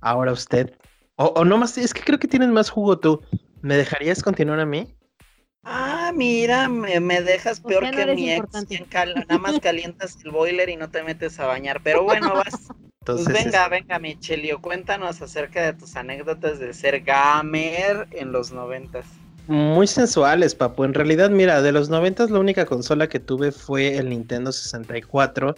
[0.00, 0.72] Ahora usted.
[1.16, 3.20] O, o no más, es que creo que tienes más jugo tú.
[3.60, 4.86] ¿Me dejarías continuar a mí?
[5.70, 8.38] Ah, mira, me, me dejas O peor no que mi ex.
[8.38, 8.86] importante.
[9.28, 11.82] nada más calientas el boiler y no te metes a bañar.
[11.82, 12.54] Pero bueno, vas.
[13.04, 19.06] Pues venga, venga, Michelio, cuéntanos acerca de tus anécdotas de ser gamer en los noventas.
[19.46, 20.84] Muy sensuales, papu.
[20.84, 25.54] En realidad, mira, de los 90 la única consola que tuve fue el Nintendo 64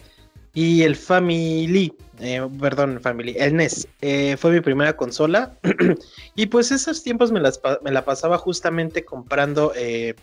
[0.53, 3.87] y el Family, eh, perdón, Family, el NES.
[4.01, 5.53] eh, fue mi primera consola
[6.35, 10.13] y pues esos tiempos me, las, pa- me la pasaba justamente comprando eh,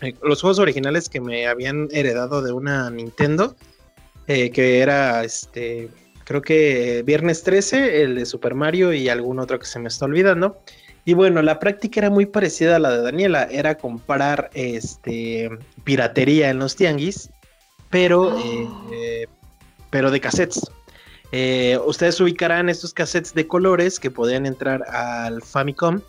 [0.00, 3.56] eh, los juegos originales que me habían heredado de una Nintendo,
[4.28, 5.88] eh, que era este,
[6.24, 10.04] creo que Viernes 13, el de Super Mario y algún otro que se me está
[10.04, 10.58] olvidando.
[11.04, 15.50] Y bueno, la práctica era muy parecida a la de Daniela, era comprar este
[15.82, 17.30] piratería en los tianguis,
[17.88, 18.36] pero,
[18.92, 19.26] eh,
[19.90, 20.60] pero de cassettes.
[21.32, 26.00] Eh, ustedes ubicarán estos cassettes de colores que podían entrar al Famicom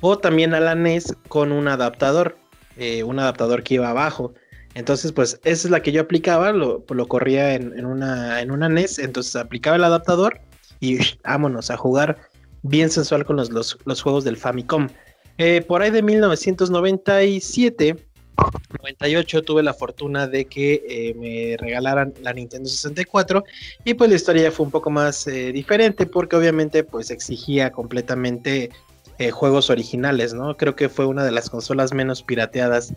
[0.00, 2.36] o también a la NES con un adaptador,
[2.76, 4.34] eh, un adaptador que iba abajo.
[4.74, 8.98] Entonces, pues esa es la que yo aplicaba, lo, lo corría en, una, en NES,
[8.98, 10.40] entonces aplicaba el adaptador
[10.80, 12.18] y vámonos a jugar
[12.62, 14.88] bien sensual con los, los, juegos del Famicom.
[15.38, 17.96] Eh, por ahí de 1997,
[18.78, 23.44] 98 tuve la fortuna de que eh, me regalaran la Nintendo 64
[23.84, 28.70] y pues la historia fue un poco más eh, diferente porque obviamente pues exigía completamente
[29.30, 30.56] juegos originales, ¿no?
[30.56, 32.92] Creo que fue una de las consolas menos pirateadas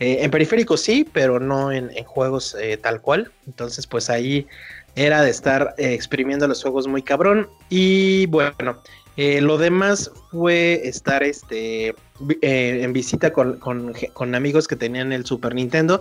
[0.00, 3.32] eh, en periféricos sí, pero no en, juegos eh, tal cual.
[3.46, 4.46] Entonces, pues ahí
[4.94, 7.48] era de estar eh, exprimiendo los juegos muy cabrón.
[7.68, 8.80] Y bueno,
[9.18, 11.94] lo demás fue estar este,
[12.40, 16.00] en visita con, amigos que tenían el Super Nintendo.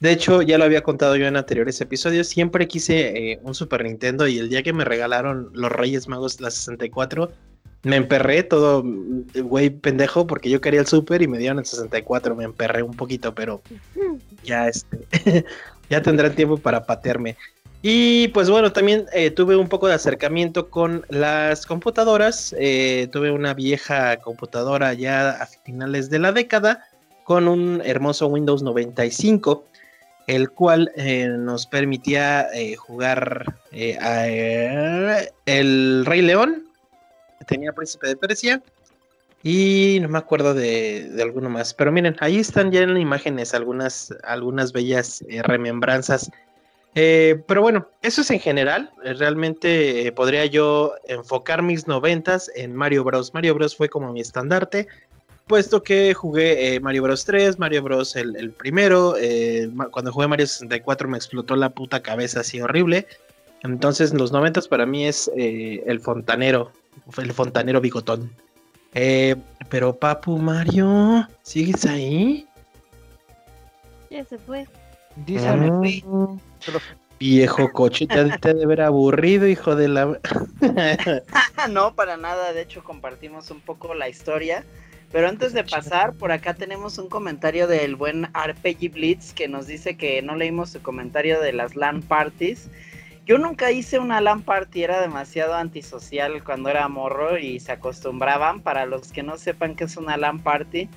[0.00, 2.28] De hecho, ya lo había contado yo en anteriores episodios.
[2.28, 6.50] Siempre quise un Super Nintendo y el día que me regalaron los Reyes Magos la
[6.50, 7.32] 64,
[7.84, 8.84] me emperré todo,
[9.34, 12.34] güey, pendejo, porque yo quería el Super y me dieron el 64.
[12.34, 13.62] Me emperré un poquito, pero
[14.44, 15.06] ya, este,
[15.90, 17.36] ya tendrán tiempo para patearme.
[17.80, 22.54] Y pues bueno, también eh, tuve un poco de acercamiento con las computadoras.
[22.58, 26.88] Eh, tuve una vieja computadora ya a finales de la década
[27.22, 29.64] con un hermoso Windows 95,
[30.26, 34.06] el cual eh, nos permitía jugar el
[36.06, 36.64] Rey León,
[37.46, 38.62] tenía Príncipe de Persia
[39.42, 41.74] y no me acuerdo de, alguno más.
[41.74, 46.28] Pero miren, ahí están ya en imágenes algunas, algunas bellas remembranzas.
[47.00, 48.90] Eh, pero bueno, eso es en general.
[49.04, 53.32] Eh, realmente podría yo enfocar mis noventas en Mario Bros.
[53.32, 54.88] Mario Bros fue como mi estandarte,
[55.46, 59.14] puesto que jugué Mario Bros 3, Mario Bros el, el primero.
[59.92, 63.06] cuando jugué Mario 64 me explotó la puta cabeza así horrible.
[63.62, 66.72] Entonces, los noventas para mí es el fontanero,
[67.16, 68.28] el fontanero bigotón.
[68.94, 69.36] Eh,
[69.68, 72.44] pero Papu Mario, ¿sigues ahí?
[74.10, 74.66] Ya se fue.
[75.26, 76.78] Dísame, ah,
[77.18, 80.20] Viejo coche, te, te de ver aburrido, hijo de la.
[81.70, 82.52] no, para nada.
[82.52, 84.64] De hecho, compartimos un poco la historia.
[85.10, 89.66] Pero antes de pasar, por acá tenemos un comentario del buen RPG Blitz que nos
[89.66, 92.68] dice que no leímos su comentario de las LAN parties
[93.28, 98.62] yo nunca hice una LAN party, era demasiado antisocial cuando era morro y se acostumbraban.
[98.62, 100.88] Para los que no sepan qué es una LAN party,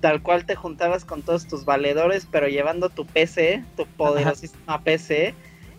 [0.00, 5.34] tal cual te juntabas con todos tus valedores, pero llevando tu PC, tu poderosísima PC,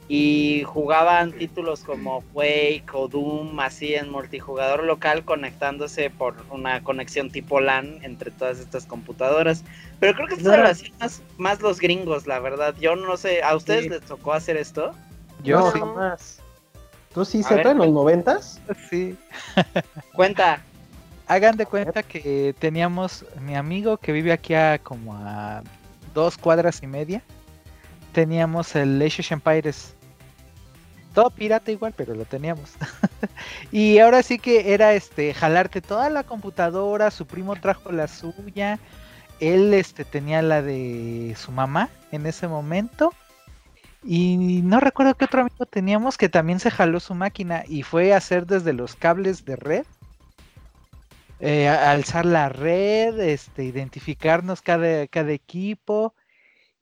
[0.07, 7.31] y jugaban títulos como Quake o Doom, así en multijugador local, conectándose por una conexión
[7.31, 9.63] tipo LAN entre todas estas computadoras.
[10.01, 10.93] Pero creo que esto lo hacían
[11.37, 12.75] más, los gringos, la verdad.
[12.77, 14.93] Yo no sé, ¿a ustedes les tocó hacer esto?
[15.43, 15.79] Yo sí.
[15.79, 16.41] más.
[17.13, 18.59] ¿Tú sí, Z, en los noventas?
[18.89, 19.15] Sí.
[20.13, 20.61] Cuenta.
[21.31, 25.63] Hagan de cuenta que teníamos mi amigo que vive aquí a como a
[26.13, 27.23] dos cuadras y media.
[28.11, 29.95] Teníamos el Age of Empires.
[31.13, 32.73] Todo pirata igual, pero lo teníamos.
[33.71, 38.77] y ahora sí que era este jalarte toda la computadora, su primo trajo la suya,
[39.39, 43.13] él este tenía la de su mamá en ese momento
[44.03, 48.13] y no recuerdo qué otro amigo teníamos que también se jaló su máquina y fue
[48.13, 49.85] a hacer desde los cables de red,
[51.41, 56.13] eh, alzar la red, este, identificarnos cada, cada equipo.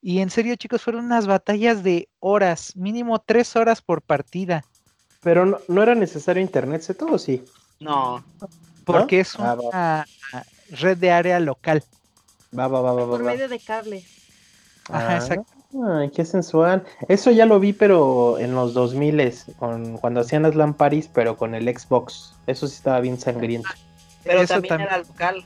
[0.01, 4.65] Y en serio, chicos, fueron unas batallas de horas, mínimo tres horas por partida.
[5.21, 7.43] Pero no, era necesario internet, ¿se todo sí?
[7.79, 8.23] No.
[8.83, 10.05] Porque es ah, una
[10.71, 11.83] red de área local.
[12.57, 14.03] Va, va, va, va, Por medio de cable.
[14.89, 15.17] Ajá, ah.
[15.17, 15.53] exacto.
[15.87, 16.83] Ay, qué sensual.
[17.07, 21.53] Eso ya lo vi, pero en los 2000 con, cuando hacían las Lamparis, pero con
[21.53, 22.33] el Xbox.
[22.47, 23.69] Eso sí estaba bien sangriento.
[24.23, 25.45] Pero también, era local.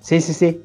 [0.00, 0.62] Sí, sí, sí.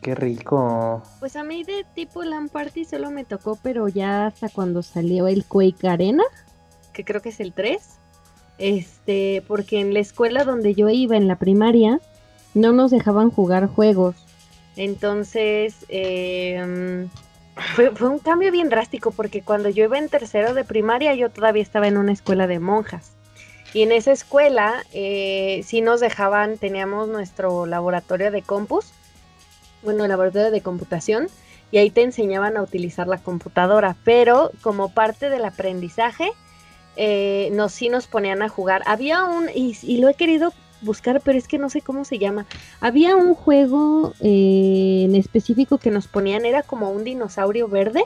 [0.00, 1.02] Qué rico.
[1.20, 5.44] Pues a mí de tipo Lamparty solo me tocó, pero ya hasta cuando salió el
[5.44, 6.24] Quake Arena,
[6.92, 7.80] que creo que es el 3.
[8.58, 12.00] Este, porque en la escuela donde yo iba en la primaria,
[12.54, 14.16] no nos dejaban jugar juegos
[14.76, 17.08] entonces, em,
[17.74, 21.62] fue, un cambio bien drástico porque cuando yo iba en tercero de primaria yo todavía
[21.62, 23.12] estaba en una escuela de monjas.
[23.74, 28.92] Y en esa escuela eh, sí nos dejaban, teníamos nuestro laboratorio de compus,
[29.82, 31.28] bueno, laboratorio de computación,
[31.70, 36.30] y ahí te enseñaban a utilizar la computadora, pero como parte del aprendizaje,
[36.96, 38.82] eh, nos sí nos ponían a jugar.
[38.84, 42.18] Había un, y, y lo he querido buscar, pero es que no sé cómo se
[42.18, 42.44] llama.
[42.80, 48.04] Había un juego eh, en específico que nos ponían, era como un dinosaurio verde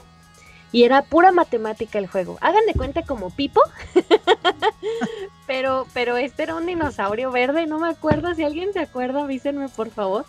[0.73, 2.39] y era pura matemática el juego.
[2.41, 3.61] Hagan de cuenta como Pipo,
[5.47, 9.69] pero, pero este era un dinosaurio verde, no me acuerdo, si alguien se acuerda, avísenme
[9.69, 10.27] por favor.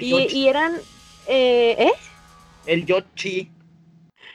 [0.00, 0.74] Y, eran,
[1.26, 1.92] eh, ¿eh?
[2.66, 3.50] El Yoshi.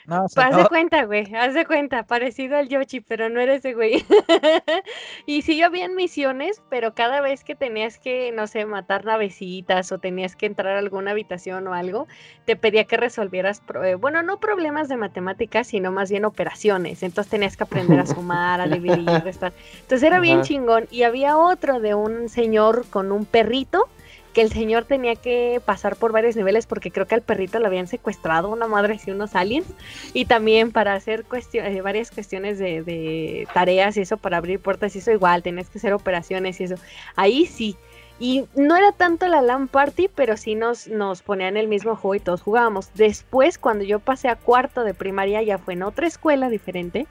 [0.09, 3.75] No, haz de cuenta, güey, haz de cuenta, parecido al Yoshi, pero no eres ese
[3.75, 4.03] güey.
[5.27, 9.99] y sí habían misiones, pero cada vez que tenías que, no sé, matar navecitas o
[9.99, 12.07] tenías que entrar a alguna habitación o algo,
[12.45, 17.03] te pedía que resolvieras, eh, bueno, no problemas de matemáticas, sino más bien operaciones.
[17.03, 19.53] Entonces tenías que aprender a sumar, a dividir, restar.
[19.81, 20.87] Entonces era bien chingón.
[20.89, 23.87] Y había otro de un señor con un perrito
[24.33, 27.67] que el señor tenía que pasar por varios niveles porque creo que al perrito lo
[27.67, 29.67] habían secuestrado una madre y unos aliens.
[30.13, 34.99] Y también para hacer eh, varias cuestiones de, tareas y eso para abrir puertas y
[34.99, 36.75] eso igual tenías que hacer operaciones y eso.
[37.15, 37.75] Ahí sí.
[38.21, 42.15] Y no era tanto la LAN party pero sí nos, nos ponían el mismo juego
[42.15, 42.91] y todos jugábamos.
[42.93, 47.07] Después cuando yo pasé a cuarto de primaria ya fue en otra escuela diferente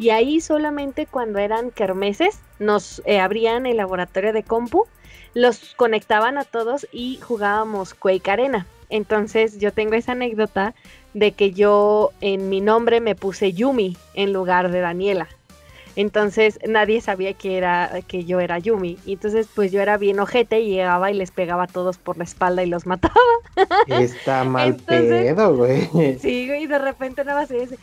[0.00, 4.86] y ahí solamente cuando eran kermeses nos eh, abrían el laboratorio de compu
[5.34, 8.66] los conectaban a todos y jugábamos Quake Arena.
[8.88, 10.74] Entonces yo tengo esa anécdota
[11.14, 15.28] de que yo en mi nombre me puse Yumi en lugar de Daniela.
[15.96, 18.98] Entonces nadie sabía que era que yo era Yumi.
[19.04, 22.16] Y entonces pues yo era bien ojete y llegaba y les pegaba a todos por
[22.16, 23.14] la espalda y los mataba.
[23.86, 26.18] Está mal pedo, güey.
[26.18, 27.78] Sí, güey, y de repente nada más se dice,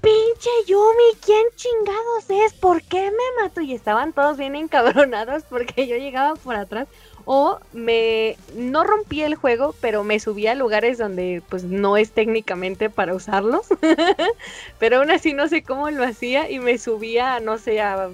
[0.00, 2.52] pinche Yumi, ¿quién chingados es?
[2.54, 3.60] ¿Por qué me mató?
[3.60, 6.88] Y estaban todos bien encabronados porque yo llegaba por atrás.
[7.26, 12.12] O me no rompí el juego, pero me subí a lugares donde pues no es
[12.12, 13.66] técnicamente para usarlos.
[14.78, 18.10] pero aún así no sé cómo lo hacía y me subía, no sé, a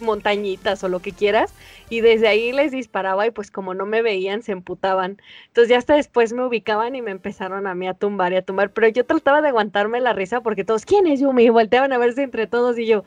[0.00, 1.52] montañitas o lo que quieras
[1.90, 5.20] y desde ahí les disparaba y pues como no me veían se emputaban.
[5.48, 8.42] Entonces ya hasta después me ubicaban y me empezaron a mí a tumbar y a
[8.42, 11.44] tumbar, pero yo trataba de aguantarme la risa porque todos, ¿quién es Yumi?
[11.44, 13.04] Y volteaban a verse entre todos y yo,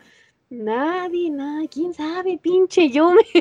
[0.50, 2.38] nadie, nadie, ¿quién sabe?
[2.41, 3.24] Pinche Yumi.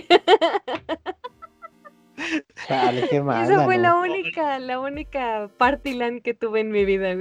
[3.11, 7.15] qué mal, Esa fue la única, la única party land que tuve en mi vida,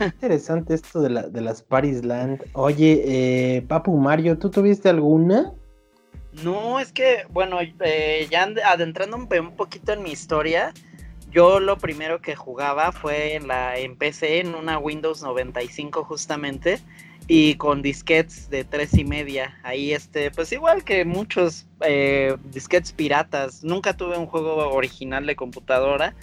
[0.00, 2.42] Interesante esto de, la, de las parties land.
[2.52, 5.52] Oye, eh, Papu Mario, ¿tú tuviste alguna?
[6.32, 10.72] No, es que, bueno, eh, ya adentrando un, poquito en mi historia,
[11.30, 16.80] yo lo primero que jugaba fue en la en PC, en una Windows 95 justamente,
[17.26, 19.58] y con disquets de tres y media.
[19.64, 25.36] Ahí, este, pues igual que muchos eh, disquets piratas, nunca tuve un juego original de
[25.36, 26.14] computadora.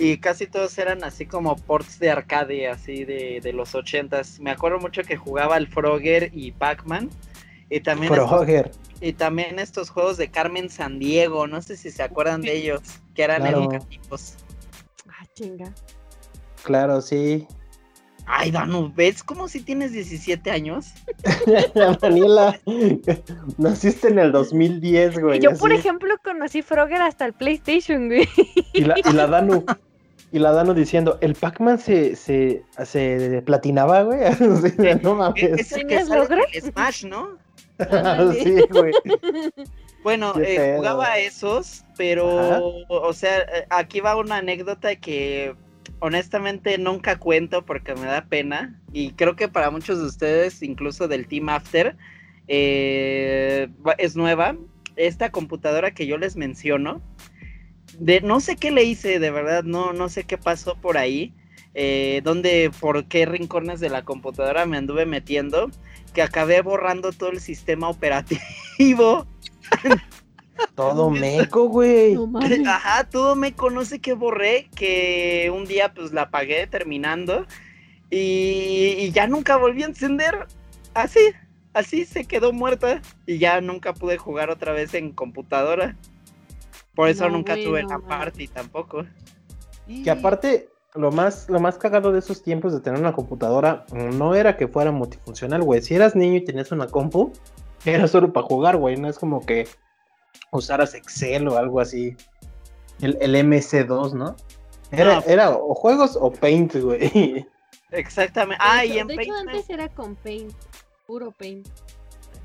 [0.00, 4.38] Y casi todos eran así como ports de arcade, así de, de los ochentas.
[4.38, 7.10] Me acuerdo mucho que jugaba el Frogger y Pac-Man.
[7.70, 8.70] Y también Frogger.
[9.00, 12.80] Y también estos juegos de Carmen San Diego, no sé si se acuerdan de ellos,
[13.14, 14.36] que eran educativos.
[15.08, 15.72] Ah, chinga.
[16.64, 17.46] Claro, sí.
[18.30, 20.92] Ay, Danu, ¿ves como si tienes 17 años?
[22.00, 22.60] Daniela,
[23.58, 25.40] naciste en el 2010, güey.
[25.40, 28.28] Yo, por ejemplo, conocí Frogger hasta el PlayStation, güey.
[28.74, 29.64] Y la, y la Danu,
[30.30, 34.20] y la Danu diciendo, el Pac-Man se, se, se platinaba, güey.
[35.02, 35.42] no mames.
[35.42, 37.38] Es el que sale el Smash, ¿no?
[37.78, 38.92] Sí, güey.
[40.04, 45.56] Bueno, eh, jugaba esos, pero, o sea, eh, aquí va una anécdota que
[45.98, 51.08] honestamente nunca cuento porque me da pena y creo que para muchos de ustedes, incluso
[51.08, 51.96] del Team After,
[52.46, 54.56] eh, es nueva.
[54.96, 57.02] Esta computadora que yo les menciono,
[57.98, 61.34] de no sé qué le hice, de verdad, no, no sé qué pasó por ahí,
[61.74, 65.70] eh, donde, por qué rincones de la computadora me anduve metiendo,
[66.18, 69.24] que acabé borrando todo el sistema operativo.
[70.74, 72.16] Todo meco, güey.
[72.66, 77.46] Ajá, todo meco, no sé qué borré, que un día pues la apagué terminando
[78.10, 80.48] y, ya nunca volví a encender.
[80.92, 81.20] Así,
[81.72, 85.94] así se quedó muerta y ya nunca pude jugar otra vez en computadora.
[86.96, 89.06] Por eso nunca tuve la party tampoco.
[90.02, 94.34] Que aparte, lo más, lo más cagado de esos tiempos de tener una computadora no
[94.34, 95.80] era que fuera multifuncional, güey.
[95.80, 97.32] Si eras niño y tenías una compu,
[97.84, 98.96] era solo para jugar, güey.
[98.96, 99.68] No es como que
[100.50, 102.16] usaras Excel o algo así.
[103.00, 104.34] El, el MC2, ¿no?
[104.90, 107.46] Era, era o juegos o Paint, güey.
[107.90, 108.62] Exactamente.
[108.66, 110.52] Ah, y en de hecho, antes era con Paint,
[111.06, 111.66] puro Paint.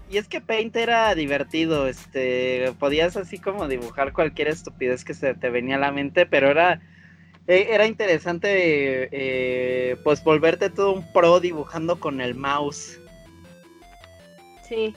[0.10, 5.34] Y es que Paint era divertido, este, podías así como dibujar cualquier estupidez que se
[5.34, 6.82] te venía a la mente, pero era,
[7.48, 13.00] e, era interesante, eh, pues volverte todo un pro dibujando con el mouse.
[14.68, 14.96] Sí,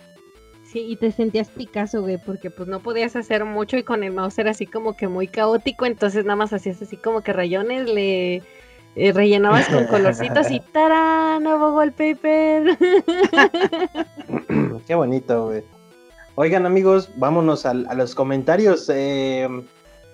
[0.67, 4.13] Sí, y te sentías Picasso, güey, porque pues no podías hacer mucho y con el
[4.13, 7.89] mouse era así como que muy caótico, entonces nada más hacías así como que rayones,
[7.89, 8.43] le
[8.97, 11.45] eh, rellenabas con colorcitos y ¡tarán!
[11.45, 12.77] Nuevo wallpaper.
[14.87, 15.63] Qué bonito, güey.
[16.35, 18.91] Oigan, amigos, vámonos a, los comentarios.
[18.93, 19.49] Eh,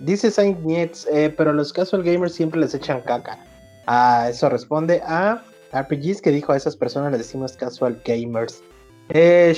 [0.03, 3.39] dice Saint Nietz, eh, pero los casual gamers siempre les echan caca.
[3.87, 5.43] Ah, eso responde a
[5.73, 8.63] RPGs que dijo a esas personas les decimos casual gamers.
[9.09, 9.55] Eh,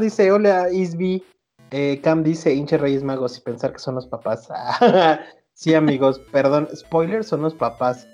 [0.00, 1.22] dice, hola Isby.
[1.72, 4.48] Eh, Cam dice, hinche Reyes Magos y pensar que son los papás.
[5.54, 8.08] sí, amigos, perdón, spoilers son los papás.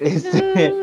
[0.00, 0.74] Este,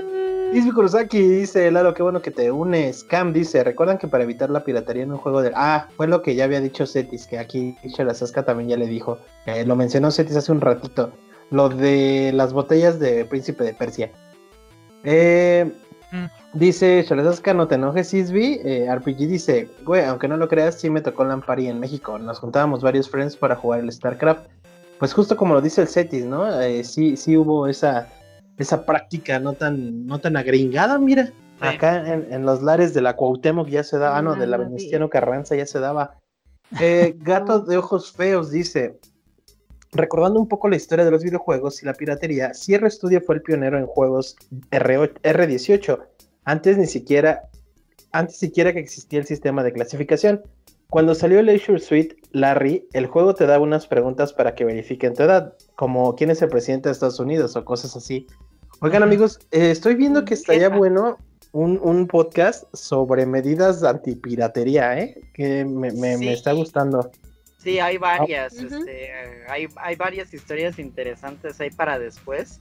[0.54, 3.04] Isby Kurosaki dice, Lalo, qué bueno que te unes.
[3.04, 5.52] Cam dice, recuerdan que para evitar la piratería en un juego de...
[5.56, 9.18] Ah, fue lo que ya había dicho Cetis, que aquí Shalasaska también ya le dijo.
[9.46, 11.12] Eh, lo mencionó Cetis hace un ratito.
[11.50, 14.12] Lo de las botellas de Príncipe de Persia.
[15.04, 15.72] Eh,
[16.14, 16.28] Mm.
[16.54, 18.62] Dice Chalesaska, no te enojes, Isby.
[18.64, 22.20] Eh, RPG dice, güey, aunque no lo creas, sí me tocó Lampari en México.
[22.20, 24.46] Nos juntábamos varios friends para jugar el StarCraft.
[25.00, 26.62] Pues justo como lo dice el Cetis, ¿no?
[26.62, 28.08] Eh, sí, sí hubo esa,
[28.58, 31.32] esa práctica no tan, no tan agringada, mira.
[31.60, 35.10] Acá en, los lares de la Cuauhtémoc ya se daba, ah, no, de la Venustiano
[35.10, 36.20] Carranza ya se daba.
[36.82, 39.00] Eh, gato de ojos feos dice,
[39.94, 43.42] recordando un poco la historia de los videojuegos y la piratería, Sierra Studio fue el
[43.44, 44.36] pionero en juegos
[44.72, 46.00] R 18
[46.46, 47.50] antes ni siquiera,
[48.12, 50.42] antes siquiera que existía el sistema de clasificación.
[50.94, 55.16] Cuando salió el Leisure Suite, Larry, el juego te daba unas preguntas para que verifiquen
[55.16, 58.28] tu edad, como quién es el presidente de Estados Unidos o cosas así.
[58.80, 61.18] Oigan amigos, eh, estoy viendo que estaría bueno
[61.52, 65.20] un, podcast sobre medidas antipiratería, ¿eh?
[65.34, 67.10] Que me, me está gustando.
[67.58, 69.12] Sí, hay varias, este,
[69.50, 72.60] hay, hay varias historias interesantes ahí para después.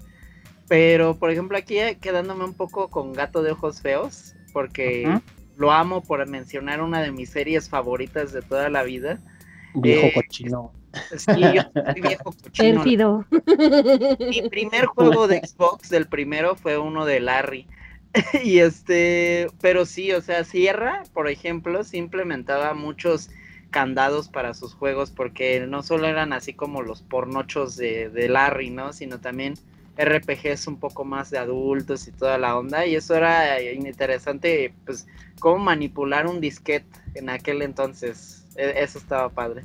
[0.68, 5.20] Pero, por ejemplo, aquí quedándome un poco con Gato de Ojos Feos, porque
[5.62, 9.20] lo amo por mencionar una de mis series favoritas de toda la vida.
[9.74, 10.72] Viejo eh, cochino.
[11.16, 13.24] Sí, yo soy viejo cochino.
[14.18, 17.68] Mi primer juego de Xbox, del primero, fue uno de Larry.
[18.42, 23.30] y este, pero sí, o sea, Sierra, por ejemplo, sí implementaba muchos
[23.70, 28.70] candados para sus juegos porque no solo eran así como los pornochos de, de Larry,
[28.70, 28.92] ¿no?
[28.92, 29.54] Sino también
[29.97, 32.86] RPGs un poco más de adultos y toda la onda.
[32.86, 35.07] Y eso era interesante, pues,
[35.40, 38.45] cómo manipular un disquete en aquel entonces.
[38.57, 39.62] E, eso estaba padre.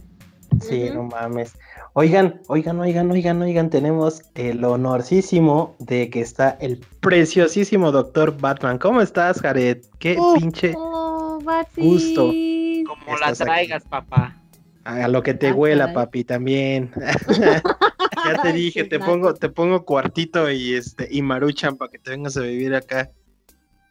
[0.61, 1.53] Sí, no mames.
[1.93, 8.77] Oigan, oigan, oigan, oigan, oigan, tenemos el honorísimo de que está el preciosísimo doctor Batman.
[8.77, 9.79] ¿Cómo estás, Jared?
[9.99, 11.39] Qué pinche oh,
[11.75, 12.31] gusto.
[12.87, 14.35] Como la traigas, papá.
[14.83, 16.91] A lo que te ah, huela, papi, también.
[18.25, 22.11] ya te dije, te pongo, te pongo cuartito y este, y maruchan para que te
[22.11, 23.11] vengas a vivir acá.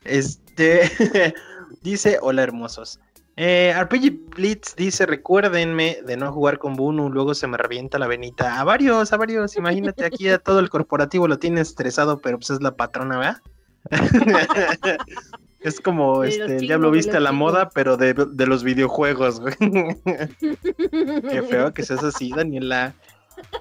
[0.05, 0.91] Este
[1.83, 3.01] dice, hola hermosos.
[3.39, 8.07] Eh, RPG Blitz dice, recuérdenme de no jugar con Bunu, luego se me revienta la
[8.07, 8.59] venita.
[8.59, 12.51] A varios, a varios, imagínate aquí a todo el corporativo lo tiene estresado, pero pues
[12.51, 13.43] es la patrona, ¿verdad?
[15.67, 18.15] Es como este, el diablo viste a la moda, pero de,
[18.47, 19.55] los videojuegos, güey.
[20.39, 22.95] Qué feo que seas así, Daniela.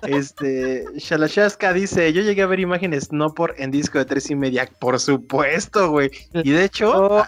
[0.03, 4.35] Este, Shalashasca dice, yo llegué a ver imágenes no por en disco de tres y
[4.35, 6.11] media, por supuesto, güey.
[6.33, 7.25] Y de hecho, oh.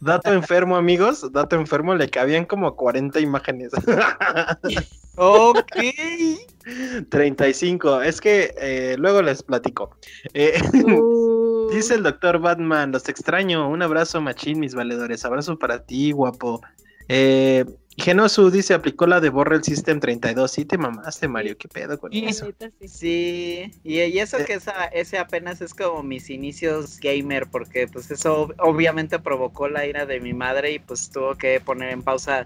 [0.00, 3.72] dato enfermo, amigos, dato enfermo, le cabían como 40 imágenes.
[5.16, 5.76] ok.
[7.08, 9.96] 35, es que eh, luego les platico.
[10.34, 11.70] Eh, uh.
[11.72, 13.68] Dice el doctor Batman, los extraño.
[13.68, 15.24] Un abrazo, machín, mis valedores.
[15.24, 16.60] Abrazo para ti, guapo.
[17.08, 17.64] Eh,
[17.98, 20.50] Genosu dice, aplicó la de Borrel System 32.
[20.50, 21.56] Sí, te mamaste, Mario.
[21.56, 22.52] ¿Qué pedo con eso?
[22.86, 28.50] Sí, y, eso que esa, ese apenas es como mis inicios gamer, porque pues eso
[28.58, 32.44] obviamente provocó la ira de mi madre y pues tuvo que poner en pausa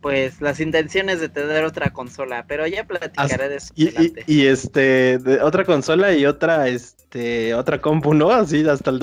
[0.00, 3.74] pues las intenciones de tener otra consola, pero ya platicaré de eso.
[3.76, 8.30] Y, este, de otra consola y otra, este, otra compu, ¿no?
[8.30, 9.00] Así hasta el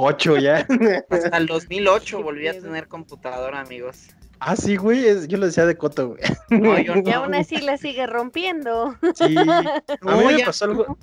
[0.00, 0.66] 2008 ya.
[1.10, 4.08] hasta el 2008 volví a tener computadora, amigos.
[4.40, 6.20] Ah, sí, güey, yo lo decía de coto, güey.
[7.04, 8.96] Y aún así la sigue rompiendo.
[9.14, 10.98] Sí, a mí me pasó algo,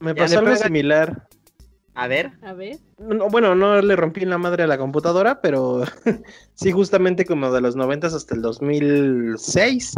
[0.00, 1.28] me pasó algo similar.
[1.94, 2.32] A ver.
[2.42, 2.78] A ver.
[2.98, 5.82] bueno, no le rompí la madre a la computadora, pero
[6.54, 9.92] sí, justamente como de los 90 hasta el 2006,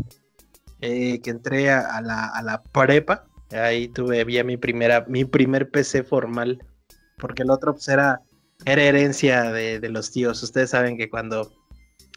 [0.81, 3.27] eh, que entré a, la, a la prepa.
[3.53, 6.59] Ahí tuve ya mi primera, mi primer PC formal,
[7.25, 8.21] porque el otro pues era,
[8.67, 10.43] era herencia de, de los tíos.
[10.43, 11.51] Ustedes saben que cuando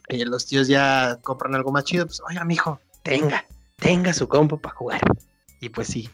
[0.09, 3.45] eh, los tíos ya compran algo más chido, pues, oiga, mijo, tenga,
[3.77, 4.99] tenga su compu para jugar.
[5.61, 6.09] Y pues sí,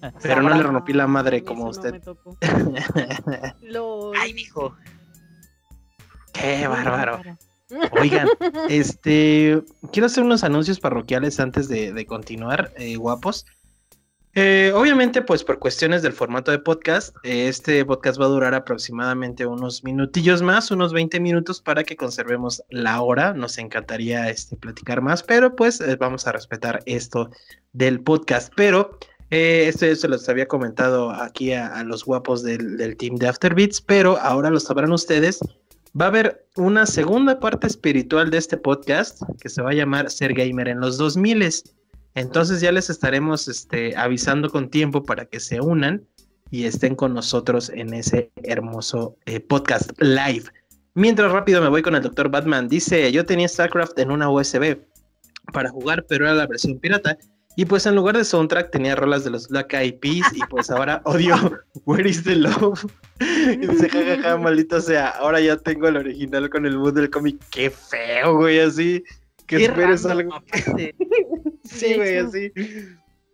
[0.22, 2.00] pero no le rompí la madre como usted.
[4.20, 4.76] Ay, mijo.
[6.32, 7.22] Qué bárbaro.
[8.00, 8.28] Oigan,
[8.68, 13.46] este, quiero hacer unos anuncios parroquiales antes de, continuar, eh, guapos.
[14.34, 18.54] Eh, obviamente, pues por cuestiones del formato de podcast, eh, este podcast va a durar
[18.54, 23.34] aproximadamente unos minutillos más, unos 20 minutos para que conservemos la hora.
[23.34, 27.28] Nos encantaría este, platicar más, pero pues eh, vamos a respetar esto
[27.74, 28.50] del podcast.
[28.56, 33.80] Pero esto se los había comentado aquí a, los guapos del, del, team de Afterbeats,
[33.80, 35.40] pero ahora lo sabrán ustedes.
[35.98, 40.10] Va a haber una segunda parte espiritual de este podcast que se va a llamar
[40.10, 41.42] Ser Gamer en los 2000
[42.14, 46.06] entonces ya les estaremos este, avisando con tiempo para que se unan
[46.50, 50.44] y estén con nosotros en ese hermoso eh, podcast live.
[50.94, 52.68] Mientras rápido me voy con el doctor Batman.
[52.68, 54.78] Dice, yo tenía StarCraft en una USB
[55.52, 57.16] para jugar, pero era la versión pirata.
[57.56, 60.70] Y pues en lugar de soundtrack tenía rolas de los Black Eyed Peas y pues
[60.70, 61.36] ahora odio
[61.86, 62.84] Where is the Love.
[63.20, 67.38] y dice, jajaja, maldito sea, ahora ya tengo el original con el mood del cómic.
[67.50, 69.02] Qué feo, güey, así.
[69.58, 70.42] Que esperes algo.
[71.64, 72.52] sí, güey, así.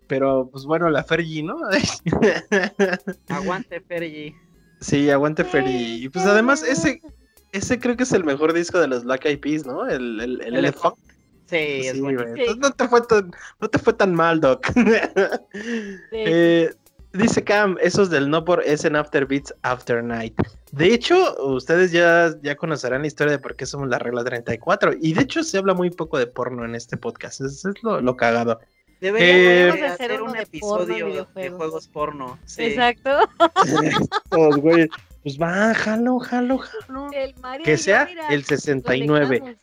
[0.06, 1.56] Pero, pues bueno, la Fergie, ¿no?
[3.28, 4.34] aguante Fergie.
[4.80, 6.04] Sí, aguante Fergie.
[6.04, 7.02] Y pues además, ese,
[7.52, 9.86] ese creo que es el mejor disco de los Black Eyed Peas, ¿no?
[9.86, 10.96] El, el, el, Elephant.
[11.46, 12.24] Sí, es bueno.
[12.58, 14.66] no, te fue tan, no te fue tan mal, Doc.
[16.12, 16.70] eh,
[17.12, 20.34] dice Cam, esos del no por es en After Beats After Night.
[20.72, 24.92] De hecho, ustedes ya, ya conocerán la historia de por qué somos la regla 34.
[25.00, 27.40] Y de hecho, se habla muy poco de porno en este podcast.
[27.40, 28.60] Eso es lo, lo cagado.
[29.00, 32.38] Deberíamos eh, hacer un episodio de, juegos porno.
[32.56, 33.10] Exacto.
[34.30, 37.10] pues va, jalo, jalo, jalo.
[37.64, 39.56] que sea el 69.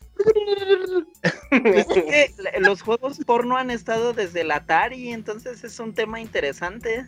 [1.52, 2.30] Es que
[2.60, 7.04] los juegos porno han estado desde el Atari, entonces es un tema interesante.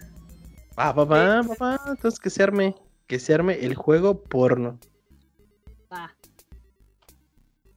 [0.78, 2.74] Va, va, va, va, entonces que se arme
[3.08, 4.78] que se arme el juego porno.
[5.92, 6.14] Va.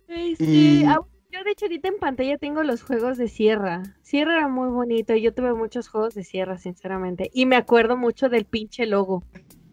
[0.08, 1.00] Este, ah,
[1.32, 3.82] yo de hecho ahorita en pantalla tengo los juegos de Sierra.
[4.02, 7.32] Sierra era muy bonito, yo tuve muchos juegos de Sierra, sinceramente.
[7.34, 9.24] Y me acuerdo mucho del pinche logo.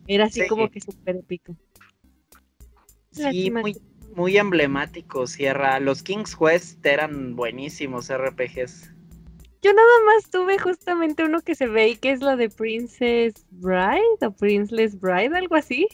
[0.07, 1.57] Era así como que súper épico.
[3.11, 3.77] Sí, muy,
[4.15, 5.81] muy emblemático, Sierra.
[5.81, 8.95] Los King's Quest eran buenísimos RPGs.
[9.61, 13.45] Yo nada más tuve justamente uno que se ve y que es la de Princess
[13.51, 15.89] Bride o Princess Bride, algo así.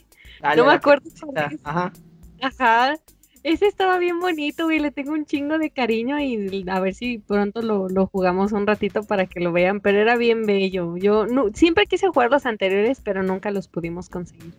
[0.57, 1.09] no me acuerdo.
[1.63, 1.93] Ajá.
[2.43, 2.97] Ajá.
[3.43, 7.19] Ese estaba bien bonito, y Le tengo un chingo de cariño y a ver si
[7.19, 9.81] pronto lo, jugamos un ratito para que lo vean.
[9.81, 10.97] Pero era bien bello.
[10.97, 14.55] Yo no, siempre quise jugar los anteriores, pero nunca los pudimos conseguir.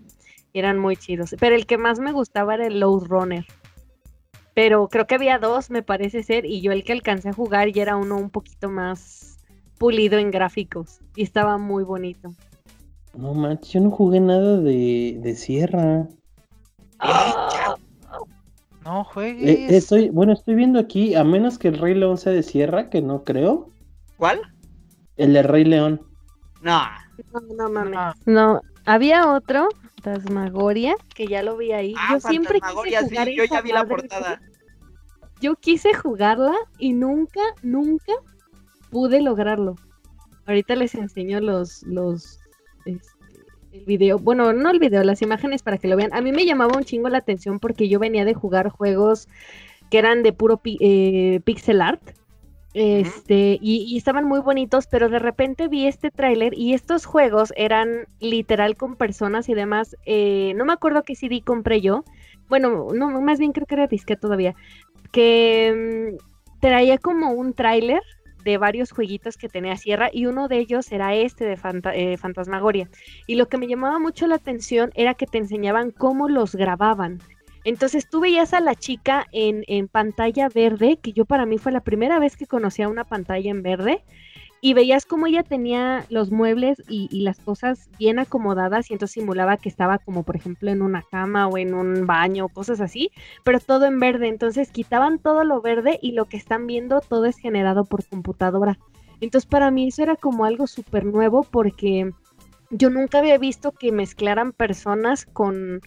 [0.53, 1.35] Eran muy chidos.
[1.39, 3.45] Pero el que más me gustaba era el Low Runner
[4.55, 7.75] pero creo que había dos, me parece ser, y yo el que alcancé a jugar
[7.75, 9.37] y era uno un poquito más
[9.77, 12.33] pulido en gráficos y estaba muy bonito.
[13.13, 16.07] No manches, yo no jugué nada de, de Sierra.
[18.85, 19.49] No juegues.
[19.49, 22.89] Eh, estoy, bueno, estoy viendo aquí, a menos que el Rey León sea de Sierra,
[22.89, 23.69] que no creo.
[24.17, 24.39] ¿Cuál?
[25.17, 26.01] El de Rey León.
[26.61, 26.81] No.
[27.33, 28.15] No, no mames.
[28.25, 29.67] No, había otro
[30.05, 31.93] Fantasmagoria, que ya lo vi ahí.
[31.97, 34.41] Ah, yo siempre quise jugar yo ya vi la portada.
[35.41, 38.13] Yo quise jugarla y nunca, nunca
[38.91, 39.75] pude lograrlo.
[40.45, 42.39] Ahorita les enseño los, los,
[42.85, 43.09] este,
[43.73, 46.13] el video, bueno, no el video, las imágenes para que lo vean.
[46.13, 49.27] A mí me llamaba un chingo la atención porque yo venía de jugar juegos
[49.89, 52.01] que eran de puro eh, pixel art
[52.75, 58.05] este, y, estaban muy bonitos, pero de repente vi este tráiler y estos juegos eran
[58.19, 59.95] literal con personas y demás.
[60.05, 62.03] Eh, no me acuerdo qué CD compré yo.
[62.49, 64.55] Bueno, no, más bien creo que era disque todavía.
[65.13, 68.01] Que mm, traía como un tráiler
[68.43, 71.57] de varios jueguitos que tenía Sierra y uno de ellos era este de
[71.93, 72.89] eh, Fantasmagoria.
[73.25, 77.21] Y lo que me llamaba mucho la atención era que te enseñaban cómo los grababan.
[77.65, 81.81] Entonces tú veías a la chica en, pantalla verde, que yo para mí fue la
[81.81, 84.03] primera vez que conocía una pantalla en verde,
[84.61, 89.13] y veías cómo ella tenía los muebles y, y, las cosas bien acomodadas y entonces
[89.13, 93.11] simulaba que estaba como por ejemplo en una cama o en un baño, cosas así,
[93.43, 94.27] pero todo en verde.
[94.27, 98.79] Entonces quitaban todo lo verde y lo que están viendo todo es generado por computadora.
[99.21, 102.11] Entonces para mí eso era como algo súper nuevo porque
[102.71, 105.81] yo nunca había visto que mezclaran personas con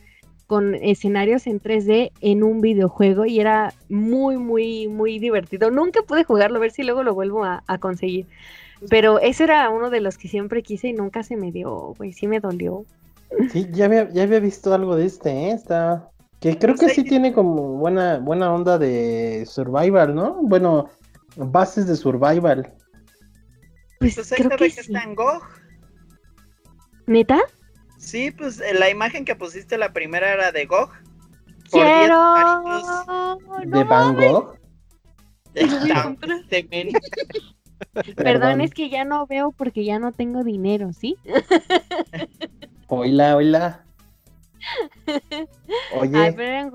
[0.48, 5.70] con escenarios en 3D en un videojuego y era muy, muy, muy divertido.
[5.70, 8.26] Nunca pude jugarlo, a ver si luego lo vuelvo a, conseguir.
[8.88, 12.14] Pero ese era uno de los que siempre quise y nunca se me dio, güey,
[12.14, 12.86] sí me dolió.
[13.52, 15.52] Sí, ya había, ya había visto algo de este, ¿eh?
[15.52, 16.08] Está...
[16.40, 20.38] Que creo que sí tiene como buena, buena onda de survival, ¿no?
[20.40, 20.88] Bueno,
[21.36, 22.72] bases de survival.
[23.98, 24.80] Pues, pues creo que, sí.
[24.80, 25.42] está en GOG.
[27.06, 27.40] ¿Neta?
[27.98, 30.90] Sí, pues eh, la imagen que pusiste la primera era de GOG.
[31.70, 32.34] Quiero
[33.66, 34.56] de Van Gogh.
[38.16, 41.16] Perdón, es que ya no veo porque ya no tengo dinero, ¿sí?
[42.88, 43.84] Hola, hola.
[45.92, 46.18] Oye.
[46.18, 46.70] Ay, pero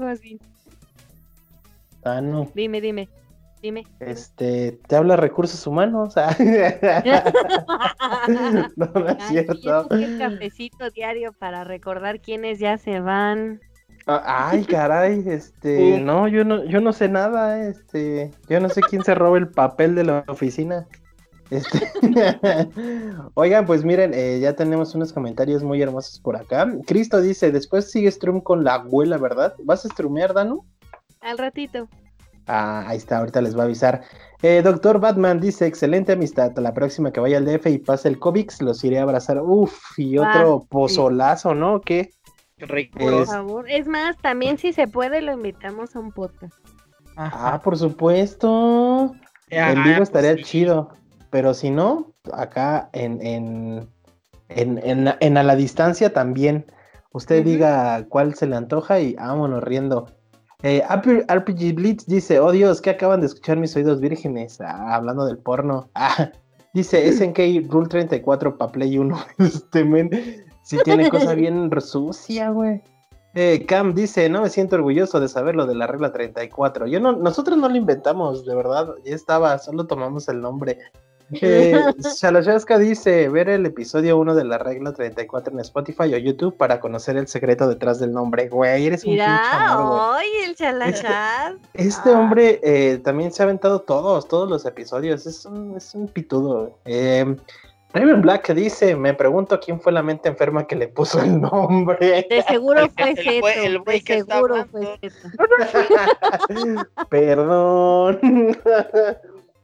[2.04, 2.52] Ah, no.
[2.54, 3.10] Dime, dime.
[3.64, 3.88] Dime.
[4.02, 6.16] Este, te habla recursos humanos.
[6.18, 6.24] no,
[8.76, 9.90] no es cierto.
[9.90, 13.62] el cafecito diario para recordar quiénes ya se van.
[14.06, 18.82] Ah, ay, caray, este, no, yo no, yo no sé nada, este, yo no sé
[18.82, 20.86] quién se roba el papel de la oficina.
[21.50, 21.88] Este...
[23.36, 26.70] Oigan, pues miren, eh, ya tenemos unos comentarios muy hermosos por acá.
[26.86, 29.56] Cristo dice, después sigue Strum con la abuela, ¿verdad?
[29.64, 30.66] ¿Vas a strumear, Danu?
[31.22, 31.88] Al ratito.
[32.48, 34.02] Ah, ahí está, ahorita les va a avisar.
[34.42, 36.52] Eh, Doctor Batman dice, excelente amistad.
[36.58, 39.40] La próxima que vaya al DF y pase el COVID, los iré a abrazar.
[39.42, 41.80] Uf, y otro pozolazo, ¿no?
[41.82, 42.12] ¿Qué?
[42.98, 43.70] Por favor.
[43.70, 46.54] Es más, también si se puede, lo invitamos a un podcast.
[47.16, 49.14] Ah, por supuesto.
[49.50, 50.90] el vivo estaría chido.
[51.30, 53.90] Pero si no, acá en, en,
[54.50, 56.66] en, en, a la distancia también.
[57.12, 60.08] Usted diga cuál se le antoja y vámonos riendo.
[60.64, 65.26] Eh, RPG Blitz dice, oh Dios, que acaban de escuchar mis oídos vírgenes, ah, hablando
[65.26, 65.90] del porno.
[65.96, 66.32] Ah,
[66.74, 69.18] dice SNK Rule 34 para Play 1.
[69.40, 70.10] este men,
[70.64, 72.82] si tiene cosa bien sucia, güey.
[73.36, 76.88] Eh, Cam dice, no me siento orgulloso de saber lo de la regla 34.
[76.88, 80.80] Yo no, nosotros no lo inventamos, de verdad, ya estaba, solo tomamos el nombre.
[81.32, 81.80] Eh,
[82.80, 87.18] dice, ver el episodio 1 de la regla 34 en Spotify o YouTube para conocer
[87.18, 88.50] el secreto detrás del nombre.
[88.50, 91.54] Güey, eres un Mira, hoy el Chalachas.
[91.74, 92.20] Este, este ah.
[92.20, 95.26] hombre eh, también se ha aventado todos, todos los episodios.
[95.26, 96.78] Es un, es un pitudo.
[96.86, 97.36] Eh,
[97.94, 102.26] Raven Black dice, me pregunto quién fue la mente enferma que le puso el nombre.
[102.28, 105.00] De seguro fue Zeto, el, de seguro fue
[107.10, 108.58] Perdón.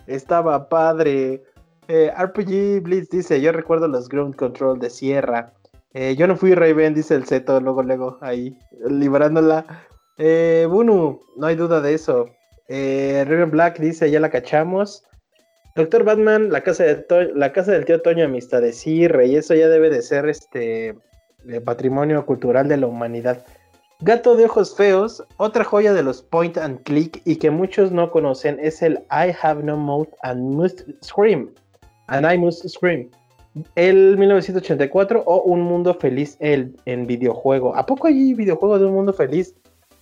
[0.09, 1.43] Estaba padre.
[1.87, 5.53] Eh, RPG Blitz dice, yo recuerdo los ground control de Sierra.
[5.93, 8.57] Eh, yo no fui Raven, dice el Zeto, luego, luego, ahí,
[8.87, 9.65] librándola.
[10.17, 12.27] Eh, Bunu, no hay duda de eso.
[12.67, 15.03] Eh, Raven Black dice, ya la cachamos.
[15.75, 17.05] Doctor Batman, la casa, de
[17.35, 20.95] la casa del tío Toño, amistad de Sierra, y eso ya debe de ser este
[21.63, 23.45] patrimonio cultural de la humanidad.
[24.01, 28.11] Gato de ojos feos, otra joya de los point and click y que muchos no
[28.11, 31.49] conocen es el I have no mouth and must scream.
[32.09, 33.09] And I Must Scream.
[33.75, 37.75] El 1984 o Un Mundo Feliz el, en videojuego.
[37.75, 39.55] ¿A poco hay videojuego de Un Mundo Feliz?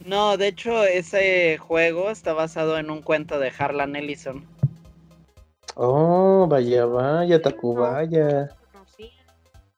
[0.05, 4.45] No, de hecho ese juego está basado en un cuento de Harlan Ellison.
[5.75, 8.49] Oh, vaya, vaya, Tacubaya.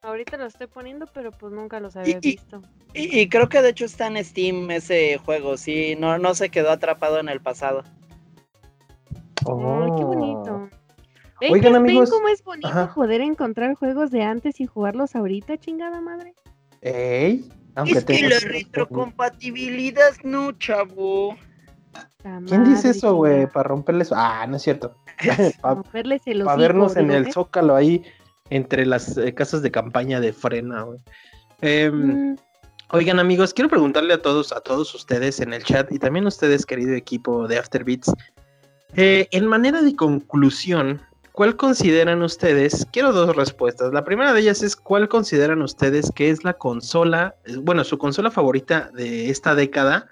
[0.02, 2.62] Ahorita lo estoy poniendo, pero pues nunca los había visto.
[2.94, 6.72] Y, creo que de hecho está en Steam ese juego, sí, no, no se quedó
[6.72, 7.84] atrapado en el pasado.
[9.46, 10.70] Oh, qué bonito.
[11.52, 12.10] Oigan, amigos.
[12.10, 16.34] cómo es bonito poder encontrar juegos de antes y jugarlos ahorita, chingada madre?
[16.82, 21.36] Ey, aunque es que la retrocompatibilidad no, chavo.
[22.48, 23.48] ¿Quién dice eso, güey?
[23.48, 24.12] Para romperles.
[24.14, 24.96] Ah, no es cierto.
[25.62, 28.04] Para vernos en el zócalo ahí
[28.50, 31.00] entre las eh, casas de campaña de frena, güey.
[31.62, 32.38] Em, mm.
[32.92, 36.30] Oigan, amigos, quiero preguntarle a todos, a todos ustedes en el chat y también a
[36.30, 38.12] ustedes, querido equipo de Afterbeats.
[38.96, 41.00] Eh, en manera de conclusión,
[41.32, 42.88] ¿cuál consideran ustedes?
[42.92, 43.94] Quiero dos respuestas.
[43.94, 48.32] La primera de ellas es ¿cuál consideran ustedes que es la consola, bueno, su consola
[48.32, 50.08] favorita de esta década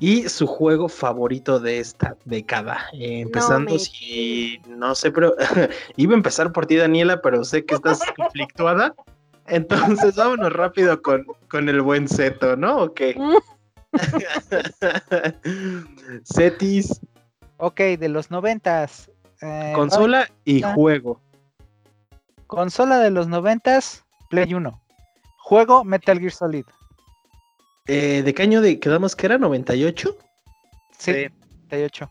[0.00, 2.86] y su juego favorito de esta década?
[2.94, 5.36] Eh, empezando si no sé, pero
[5.96, 8.94] iba a empezar por ti Daniela, pero sé que estás conflictuada.
[9.46, 12.84] Entonces vámonos rápido con, con el buen Zeto, ¿no?
[12.84, 13.00] Ok.
[16.24, 17.00] Cetis.
[17.58, 19.10] Ok, de los noventas.
[19.42, 21.20] Eh, Consola y juego.
[22.46, 24.80] Consola de los noventas, Play 1.
[25.38, 26.64] Juego Metal Gear Solid.
[27.86, 29.38] Eh, ¿De qué año de, quedamos que era?
[29.38, 30.16] ¿98?
[30.98, 31.12] Sí,
[31.70, 32.10] 98.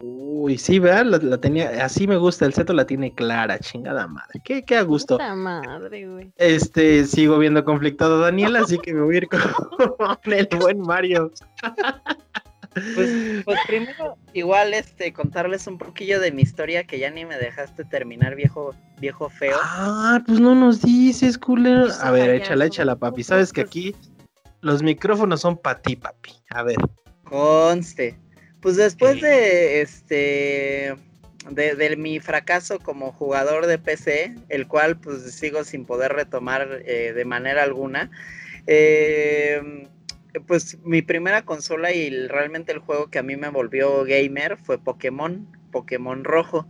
[0.00, 1.20] Uy, sí, ¿verdad?
[1.20, 4.40] La, tenía, así me gusta, el seto la tiene clara, chingada madre.
[4.44, 5.18] Qué, qué a gusto.
[5.18, 6.32] madre, güey.
[6.36, 9.40] Este, sigo viendo conflictado a Daniela, así que me voy a ir con
[10.32, 11.32] el buen Mario.
[12.94, 17.36] Pues, pues, primero, igual este, contarles un poquillo de mi historia que ya ni me
[17.36, 19.56] dejaste terminar, viejo, viejo feo.
[19.60, 21.86] Ah, pues no nos dices, culero.
[21.86, 23.24] Pues a ver, échala, échala, papi.
[23.24, 23.96] Sabes que aquí
[24.60, 26.32] los micrófonos son para ti, papi.
[26.50, 26.76] A ver.
[27.24, 28.18] Conste.
[28.60, 30.96] Pues después de este
[31.50, 37.12] de, mi fracaso como jugador de PC, el cual pues sigo sin poder retomar eh,
[37.14, 38.10] de manera alguna.
[38.66, 39.88] Eh,
[40.46, 44.78] pues mi primera consola y realmente el juego que a mí me volvió gamer fue
[44.78, 46.66] Pokémon, Pokémon Rojo.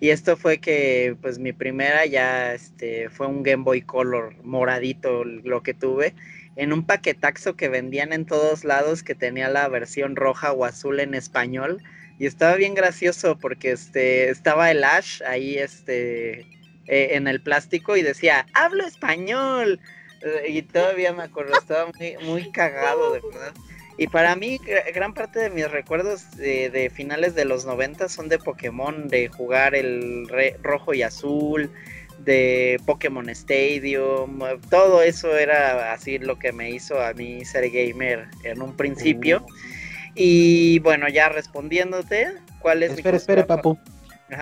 [0.00, 5.24] Y esto fue que, pues mi primera ya este, fue un Game Boy Color moradito
[5.24, 6.14] lo que tuve,
[6.56, 11.00] en un paquetaxo que vendían en todos lados que tenía la versión roja o azul
[11.00, 11.82] en español.
[12.18, 16.40] Y estaba bien gracioso porque este, estaba el Ash ahí este,
[16.86, 19.80] eh, en el plástico y decía, hablo español.
[20.22, 23.52] Eh, y todavía me acuerdo, estaba muy, muy cagado, de verdad.
[23.98, 24.58] Y para mí,
[24.94, 29.74] gran parte de mis recuerdos de, finales de los 90 son de Pokémon, de jugar
[29.74, 30.26] el
[30.62, 31.70] rojo y azul,
[32.24, 38.28] de Pokémon Stadium, todo eso era así lo que me hizo a mí ser gamer
[38.44, 39.44] en un principio.
[39.46, 39.52] Uh.
[40.14, 43.78] Y bueno, ya respondiéndote, ¿cuál es espera, Espera, papu.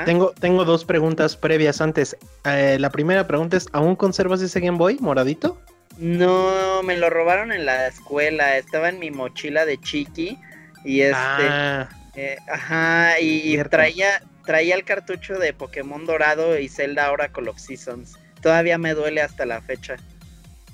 [0.04, 2.16] Tengo, tengo dos preguntas previas antes.
[2.44, 5.60] Eh, la primera pregunta es, ¿aún conservas ese Game Boy moradito?
[5.98, 8.56] No, me lo robaron en la escuela.
[8.56, 10.38] Estaba en mi mochila de chiqui.
[10.84, 11.16] Y este.
[11.16, 11.88] Ah.
[12.14, 18.14] Eh, ajá, y traía, traía el cartucho de Pokémon Dorado y Zelda Oracle of Seasons.
[18.42, 19.96] Todavía me duele hasta la fecha.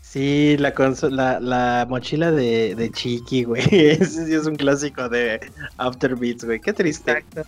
[0.01, 0.72] Sí, la,
[1.11, 3.62] la, la mochila de, de Chiqui, güey.
[3.70, 5.41] Ese sí es un clásico de
[5.76, 6.61] After Beats, güey.
[6.61, 7.11] Qué triste.
[7.11, 7.45] Exacto.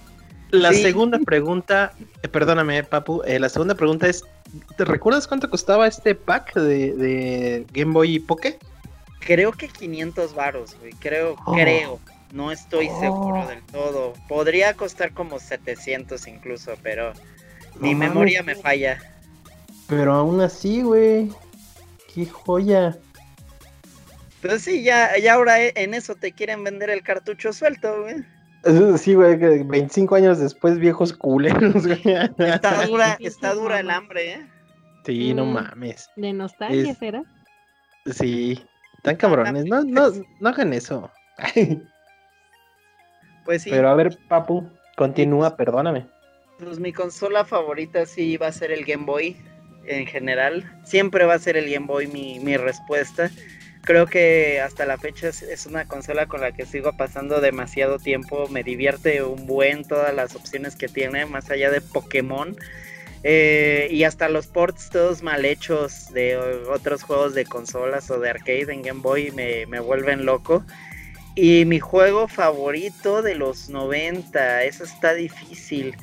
[0.51, 4.25] La segunda pregunta, eh, perdóname, Papu, eh, la segunda pregunta es,
[4.77, 8.59] ¿te recuerdas cuánto costaba este pack de, Game Boy y Poké?
[9.21, 11.53] Creo que 500 varos, güey, creo, oh.
[11.53, 12.01] creo,
[12.33, 13.01] no estoy oh.
[13.01, 14.13] seguro del todo.
[14.29, 17.13] Podría costar como 700 incluso, pero
[17.81, 18.99] mi memoria me falla.
[19.89, 21.31] Pero aún así, güey,
[22.15, 22.97] qué joya.
[24.43, 28.25] Pues sí, ya, ya ahora en eso te quieren vender el cartucho suelto, güey.
[28.99, 32.03] Sí, güey, 25 años después, viejos culeros, güey.
[32.39, 34.47] Está dura, está dura el hambre, ¿eh?
[35.07, 36.11] Sí, no mm, mames.
[36.17, 37.23] ¿De nostalgia será?
[38.05, 38.63] Sí,
[39.03, 39.65] tan cabrones.
[39.65, 40.11] No, no,
[40.41, 41.11] no hagan eso.
[43.49, 43.71] Pues sí.
[43.71, 46.07] Pero a ver, papu, continúa, perdóname.
[46.63, 49.39] Pues mi consola favorita sí va a ser el Game Boy
[49.87, 50.71] en general.
[50.85, 53.31] Siempre va a ser el Game Boy mi, mi respuesta
[53.89, 58.47] creo que hasta la fecha es, una consola con la que sigo pasando demasiado tiempo.
[58.49, 62.55] Me divierte un buen todas las opciones que tiene, más allá de Pokémon.
[63.25, 66.37] Eh, y hasta los ports todos mal hechos de
[66.71, 70.65] otros juegos de consolas o de arcade en Game Boy me, vuelven loco.
[71.41, 75.97] Y mi juego favorito de los 90, eso está difícil.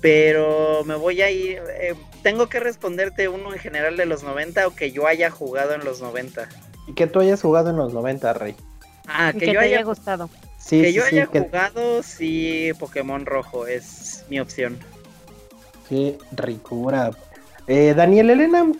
[0.00, 1.62] Pero me voy a ir.
[1.80, 1.94] Eh,
[2.24, 5.84] tengo que responderte uno en general de los 90 o que yo haya jugado en
[5.84, 6.48] los 90.
[6.88, 8.56] Y que tú hayas jugado en los 90, Rey.
[9.06, 10.28] Ah, que, yo haya gustado.
[10.58, 14.76] Sí, que yo haya jugado, sí, Pokémon Rojo es mi opción.
[15.88, 17.12] Qué ricura.
[17.68, 18.72] Eh, Daniel Elena,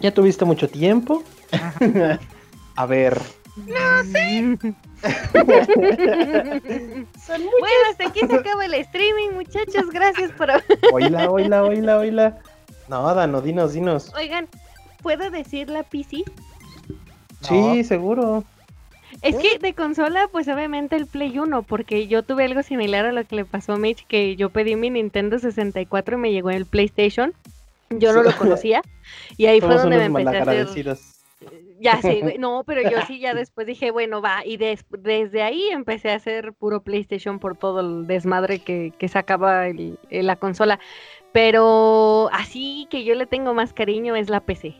[0.00, 1.22] ya tuviste mucho tiempo.
[2.74, 3.22] A ver.
[3.56, 4.74] No sé.
[5.02, 5.62] Bueno,
[7.90, 9.90] hasta aquí se acaba el streaming, muchachos.
[9.92, 10.50] Gracias por.
[10.92, 12.38] oíla, oíla, oíla, oíla.
[12.88, 14.12] No, Dano, dinos, dinos.
[14.14, 14.48] Oigan,
[15.02, 16.24] ¿puedo decir la PC?
[17.42, 18.44] Sí, seguro.
[19.22, 23.12] Es que de consola, pues obviamente el Play 1, porque yo tuve algo similar a
[23.12, 26.50] lo que le pasó a Mitch, que yo pedí mi Nintendo 64 y me llegó
[26.50, 27.34] el PlayStation.
[27.90, 28.82] Yo no lo conocía.
[29.36, 30.96] Y ahí fue donde me empecé a hacer...
[31.80, 36.10] Ya sí, no, pero yo sí ya después dije, bueno, va, y desde ahí empecé
[36.10, 40.78] a hacer puro PlayStation por todo el desmadre que, que sacaba el, la consola.
[41.32, 44.74] Pero así que yo le tengo más cariño es la PC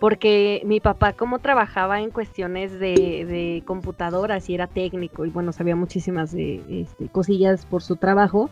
[0.00, 5.52] porque mi papá como trabajaba en cuestiones de, de computadoras y era técnico y bueno,
[5.52, 8.48] sabía muchísimas este, cosillas por su trabajo,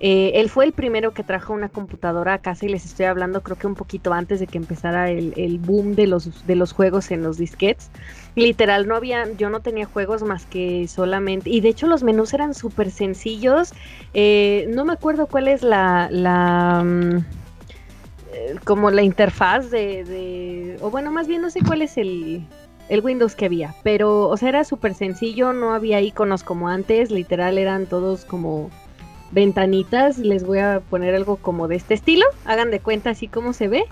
[0.00, 3.42] eh, él fue el primero que trajo una computadora a casa y les estoy hablando
[3.42, 7.10] creo que un poquito antes de que empezara el, boom de los, de los juegos
[7.10, 7.90] en los disquets.
[8.36, 12.32] Literal, no había, yo no tenía juegos más que solamente, y de hecho los menús
[12.32, 13.72] eran súper sencillos,
[14.14, 16.08] eh, no me acuerdo cuál es la...
[16.10, 17.16] la mm,
[18.34, 22.46] eh, como la interfaz de, o bueno, más bien no sé cuál es el,
[22.88, 27.10] el Windows que había, pero, o sea, era súper sencillo, no había iconos como antes,
[27.10, 28.70] literal eran todos como
[29.30, 33.52] ventanitas, les voy a poner algo como de este estilo, hagan de cuenta así como
[33.52, 33.84] se ve,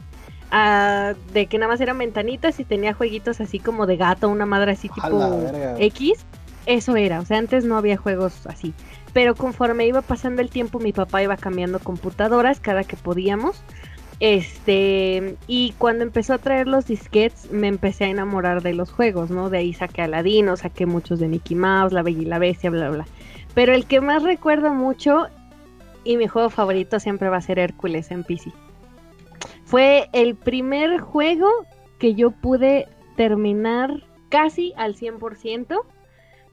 [0.50, 4.46] ah, de que nada más eran ventanitas y tenía jueguitos así como de gato, una
[4.46, 5.40] madre así tipo
[5.78, 6.24] X,
[6.66, 8.72] eso era, o sea, antes no había juegos así,
[9.12, 13.62] pero conforme iba pasando el tiempo mi papá iba cambiando computadoras cada que podíamos,
[14.18, 19.30] este, y cuando empezó a traer los disquets, me empecé a enamorar de los juegos,
[19.30, 19.50] ¿no?
[19.50, 22.88] De ahí saqué Aladino, saqué muchos de Mickey Mouse, La Bella y la Bestia, bla,
[22.88, 23.06] bla.
[23.56, 25.28] Pero el que más recuerdo mucho
[26.04, 28.52] y mi juego favorito siempre va a ser Hércules en PC.
[29.64, 31.48] Fue el primer juego
[31.98, 32.86] que yo pude
[33.16, 35.80] terminar casi al 100%.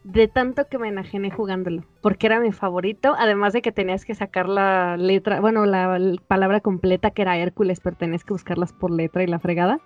[0.05, 4.15] de tanto que me enajené jugándolo, porque era mi favorito, además de que tenías que
[4.15, 5.97] sacar la letra, bueno, la,
[6.27, 9.79] palabra completa que era Hércules, pero tenías que buscarlas por letra y la fregada.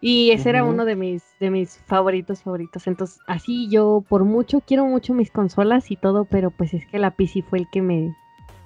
[0.00, 2.86] Y ese era uno de mis, de mis favoritos favoritos.
[2.86, 6.98] Entonces, así yo por mucho, quiero mucho mis consolas y todo, pero pues es que
[6.98, 8.14] la PC fue el que me,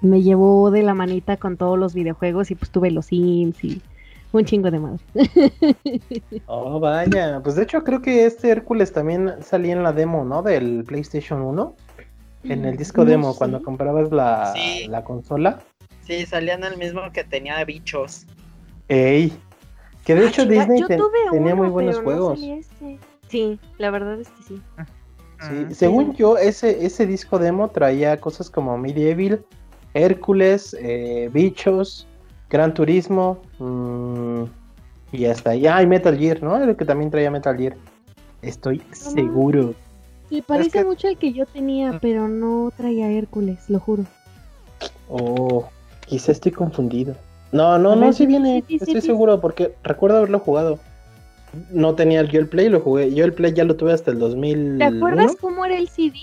[0.03, 3.81] me llevó de la manita con todos los videojuegos y pues tuve los Sims y
[4.33, 5.01] un chingo de madre.
[6.47, 7.41] oh, vaya.
[7.43, 10.43] Pues de hecho creo que este Hércules también salía en la demo, ¿no?
[10.43, 11.77] Del PlayStation 1.
[12.45, 14.53] En el disco demo, cuando comprabas la,
[14.89, 15.61] la consola.
[16.01, 18.27] Sí, salía en el mismo que tenía bichos.
[18.89, 19.33] Ey.
[20.05, 20.85] Que de hecho Disney
[21.31, 22.41] tenía muy buenos juegos.
[23.29, 24.63] Sí, la verdad es que sí.
[25.41, 29.45] Sí, según yo, ese, ese disco demo traía cosas como Medieval,
[29.93, 32.07] Hércules, eh, Bichos,
[32.49, 34.45] Gran Turismo mmm,
[35.11, 35.67] y hasta ahí.
[35.67, 36.63] Ah, y Metal Gear, ¿no?
[36.63, 37.77] El que también traía Metal Gear.
[38.43, 39.75] Estoy seguro.
[40.29, 44.05] Sí, parece mucho el que yo tenía, pero no traía Hércules, lo juro.
[45.09, 45.69] Oh,
[46.07, 47.17] quizá estoy confundido.
[47.53, 50.79] No, no, no, sí viene, estoy seguro, porque recuerdo haberlo jugado.
[51.71, 53.15] No tenía yo el Play, lo jugué.
[53.15, 54.79] Yo el Play ya lo tuve hasta el 2000.
[54.79, 56.19] ¿Te acuerdas cómo era el CD?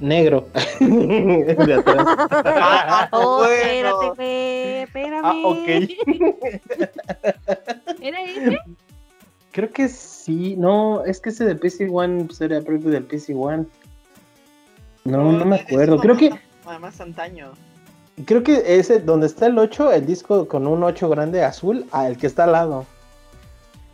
[0.00, 0.48] negro.
[0.80, 2.06] de atrás.
[3.12, 5.24] oh, espérate, espérame.
[5.24, 5.68] Ah, ok.
[8.00, 8.58] ¿Era ese?
[9.52, 10.56] Creo que sí.
[10.56, 13.66] No, es que ese del PC One pues, era propio del PC One.
[15.04, 15.98] No, no, me acuerdo.
[15.98, 16.30] Creo que.
[16.80, 17.52] Más antaño.
[18.24, 22.16] Creo que ese, donde está el 8, el disco con un 8 grande azul, el
[22.16, 22.86] que está al lado.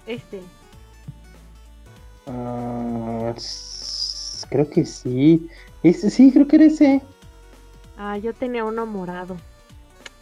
[0.06, 0.40] Este.
[2.26, 3.32] Uh,
[4.50, 5.48] creo que sí
[5.92, 7.02] sí, creo que era ese.
[7.98, 9.36] Ah, yo tenía uno morado.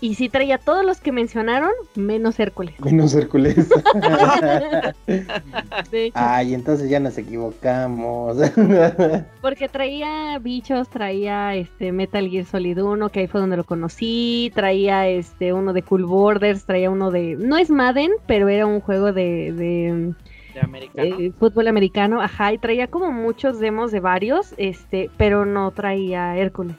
[0.04, 2.78] Y sí traía todos los que mencionaron, menos Hércules.
[2.78, 3.70] Menos Hércules.
[6.12, 8.36] Ay, entonces ya nos equivocamos.
[9.40, 14.52] Porque traía bichos, traía este Metal Gear Solid 1, que ahí fue donde lo conocí,
[14.54, 18.82] traía este uno de Cool Borders, traía uno de no es Madden, pero era un
[18.82, 20.12] juego de
[20.60, 21.16] americano.
[21.18, 26.36] Eh, fútbol americano, ajá, y traía como muchos demos de varios, este, pero no traía
[26.36, 26.76] Hércules.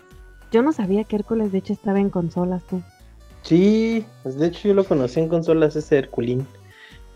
[0.51, 2.83] Yo no sabía que Hércules de hecho estaba en consolas, tú.
[3.45, 6.45] Sí, pues de hecho yo lo conocí en consolas ese Herculín.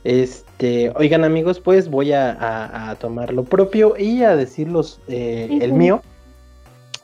[0.05, 6.01] Este, oigan amigos, pues voy a, tomar lo propio y a decirlos eh, el mío.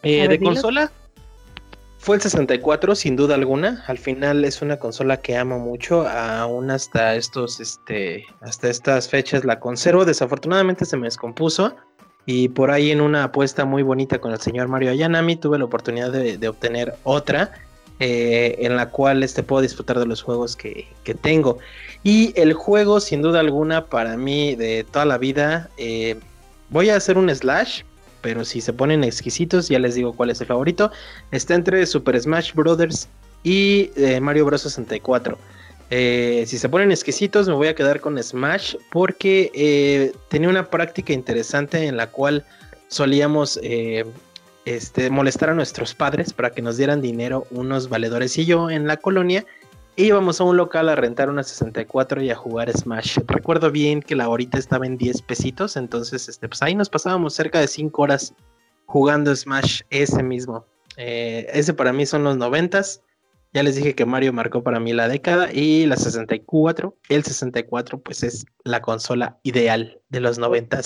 [0.04, 0.92] Eh, de consola,
[2.06, 3.84] fue el 64, sin duda alguna.
[3.88, 6.08] Al final es una consola que amo mucho.
[6.08, 10.06] Aún hasta estos, este, hasta estas fechas la conservo.
[10.06, 11.76] Desafortunadamente se me descompuso.
[12.28, 15.66] Y por ahí en una apuesta muy bonita con el señor Mario Ayanami tuve la
[15.66, 17.54] oportunidad de, obtener otra.
[18.02, 20.86] Eh, en la cual este, puedo disfrutar de los juegos que,
[21.22, 21.60] tengo.
[22.04, 26.18] Y el juego, sin duda alguna, para mí de toda la vida, eh,
[26.70, 27.84] voy a hacer un slash
[28.22, 30.92] pero si se ponen exquisitos, ya les digo cuál es el favorito.
[31.30, 33.08] Está entre Super Smash Bros.
[33.44, 34.64] y eh, Mario Bros.
[34.64, 35.38] 64.
[35.92, 41.14] Eh, si se ponen exquisitos, me voy a quedar con Smash porque tenía una práctica
[41.14, 42.44] interesante en la cual
[42.88, 43.60] solíamos
[44.66, 48.88] este, molestar a nuestros padres para que nos dieran dinero unos valedores y yo en
[48.88, 49.46] la colonia
[49.96, 53.20] íbamos a un local a rentar una 64 y a jugar Smash.
[53.28, 57.34] Recuerdo bien que la horita estaba en 10 pesitos, entonces este, pues ahí nos pasábamos
[57.34, 58.34] cerca de 5 horas
[58.86, 60.66] jugando Smash ese mismo.
[60.98, 62.82] Eh, ese para mí son los 90
[63.54, 66.96] Ya les dije que Mario marcó para mí la década y la 64.
[67.10, 70.82] El 64 pues es la consola ideal de los 90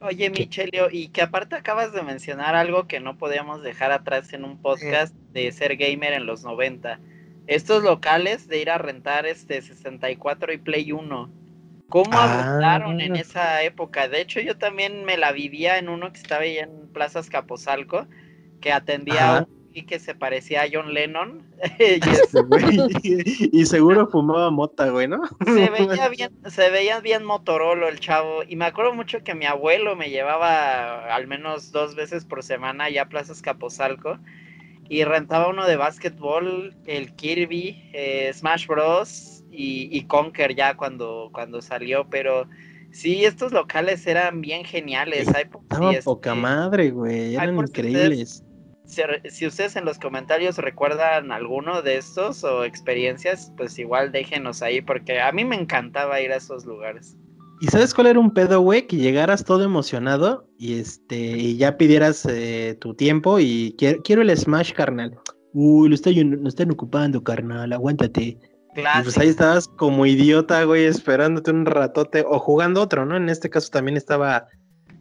[0.00, 4.44] Oye, Michelio, y que aparte acabas de mencionar algo que no podíamos dejar atrás en
[4.44, 6.98] un podcast de ser gamer en los 90
[7.50, 11.30] estos locales de ir a rentar este 64 y Play 1.
[11.88, 12.80] ¿Cómo ah.
[13.00, 14.06] en esa época?
[14.06, 18.06] De hecho, yo también me la vivía en uno que estaba ahí en Plazas Capozalco,
[18.60, 21.42] que atendía a un y que se parecía a John Lennon.
[23.02, 25.22] y, seguro fumaba mota, güey, ¿no?
[25.44, 28.42] se veía bien, se veía bien Motorola el chavo.
[28.46, 32.84] Y me acuerdo mucho que mi abuelo me llevaba al menos dos veces por semana
[32.84, 34.18] allá a Plazas Capozalco
[34.88, 39.36] y rentaba uno de básquetbol, el Kirby, eh, Smash Bros.
[39.52, 42.48] Y, Conker ya cuando, cuando salió, pero
[42.92, 45.28] sí, estos locales eran bien geniales.
[45.34, 45.50] Hay
[45.90, 48.44] este, poca madre, güey, eran increíbles.
[48.90, 54.80] Si, ustedes en los comentarios recuerdan alguno de estos o experiencias, pues igual déjenos ahí,
[54.80, 57.16] porque a mí me encantaba ir a esos lugares.
[57.60, 58.86] ¿Y sabes cuál era un pedo, güey?
[58.86, 64.36] Que llegaras todo emocionado y este y ya pidieras eh, tu tiempo y quiero, el
[64.36, 65.14] Smash, carnal.
[65.52, 68.38] Uy, lo, lo están ocupando, carnal, aguántate.
[68.74, 69.00] Claro.
[69.00, 73.16] Y pues ahí estabas como idiota, güey, esperándote un ratote o jugando otro, ¿no?
[73.16, 74.46] En este caso también estaba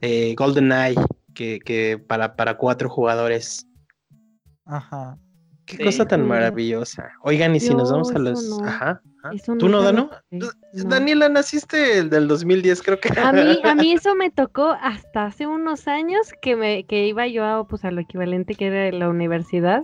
[0.02, 1.00] eh, GoldenEye,
[1.34, 3.69] que, que para, para cuatro jugadores.
[4.70, 5.18] Ajá.
[5.66, 5.84] Qué Sí.
[5.84, 7.12] cosa tan maravillosa.
[7.22, 8.44] Oigan, y si nos vamos a los.
[8.60, 8.66] no.
[8.68, 9.02] Ajá.
[9.60, 10.10] ¿Tú no, Dano?
[10.32, 10.48] no.
[10.74, 13.10] Daniela, naciste el del 2010, creo que.
[13.20, 17.28] A mí, a mí eso me tocó hasta hace unos años que me, que iba
[17.28, 19.84] yo a, pues a lo equivalente que era la universidad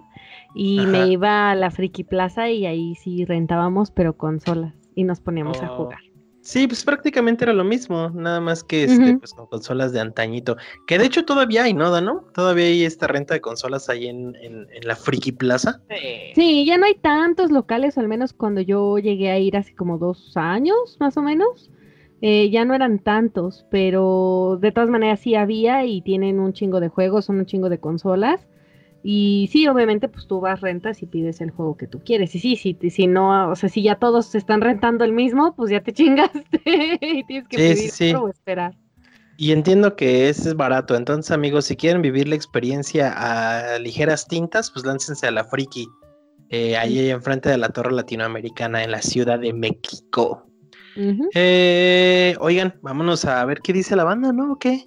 [0.55, 0.89] y Ajá.
[0.89, 5.61] me iba a la Friki Plaza y ahí sí rentábamos pero consolas y nos poníamos
[5.61, 5.75] a Oh.
[5.83, 5.99] jugar.
[6.45, 10.57] Sí, pues prácticamente era lo mismo, nada más que este, pues con consolas de antañito.
[10.85, 12.23] Que de hecho todavía hay, ¿no, Dano?
[12.35, 15.81] Todavía hay esta renta de consolas ahí en, en, en la Friki Plaza.
[15.89, 15.95] Sí.
[16.35, 19.73] Sí, ya no hay tantos locales, o al menos cuando yo llegué a ir hace
[19.73, 21.71] como dos años, más o menos.
[22.21, 26.79] eh, ya no eran tantos, pero de todas maneras sí había y tienen un chingo
[26.79, 28.47] de juegos, son un chingo de consolas.
[29.07, 32.33] Y sí, obviamente, pues tú vas, rentas y pides el juego que tú quieres.
[32.35, 35.55] Y sí, sí, si no, o sea, si ya todos se están rentando el mismo,
[35.55, 36.41] pues ya te chingaste
[37.01, 38.75] y tienes que Sí, pedir sí, otro o esperar.
[39.37, 40.95] Y entiendo que ese es barato.
[40.95, 45.87] Entonces, amigos, si quieren vivir la experiencia a ligeras tintas, pues láncense a la Friki.
[46.49, 50.47] eh, ahí enfrente de la Torre Latinoamericana en la Ciudad de México.
[51.33, 54.53] Eh, oigan, vámonos a ver qué dice la banda, ¿no?
[54.53, 54.85] ¿O qué?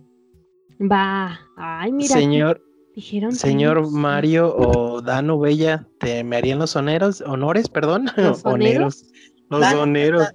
[0.80, 1.38] Va.
[1.56, 2.14] Ay, mira.
[2.14, 2.62] Señor,
[2.98, 3.90] dijeron señor.
[3.92, 8.06] Mario o Dano Bella, ¿te me harían los honores, honores, perdón?
[8.16, 9.04] ¿Los Honeros.
[9.50, 10.28] Los Dano, honeros,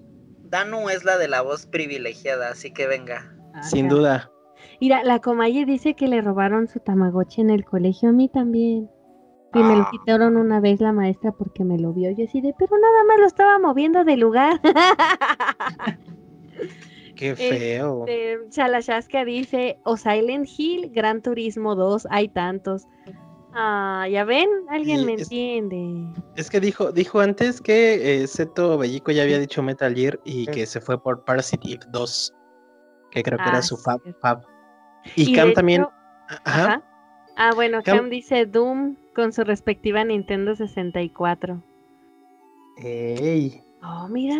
[0.45, 3.31] Danu es la de la voz privilegiada, así que venga.
[3.61, 3.95] sin Ajá.
[3.95, 4.31] duda.
[4.81, 8.89] Mira, la Comaye dice que le robaron su Tamagotchi en el colegio, a mí también.
[9.53, 9.89] Y me lo Ah.
[9.91, 12.09] quitaron una vez la maestra porque me lo vio.
[12.11, 14.59] Yo así de, pero nada más lo estaba moviendo de lugar.
[17.15, 18.05] Qué feo.
[18.07, 22.87] Este, Chalashasca dice, o Silent Hill, Gran Turismo 2, hay tantos.
[23.55, 26.21] Ah, ya ven, alguien Sí, me es- entiende.
[26.35, 30.47] Es que dijo, dijo antes que eh, Seto Bellico ya había dicho Metal Gear y
[30.47, 32.33] que se fue por Parasite Eve 2,
[33.11, 33.83] que creo que Ah, era su sí,
[34.21, 34.41] fab.
[35.15, 35.85] Y, Y Cam también.
[36.45, 36.65] Ajá.
[36.65, 36.83] Ajá.
[37.35, 41.61] Ah, bueno, Cam- Cam dice Doom con su respectiva Nintendo 64.
[42.77, 44.35] Ey, Oh, mira.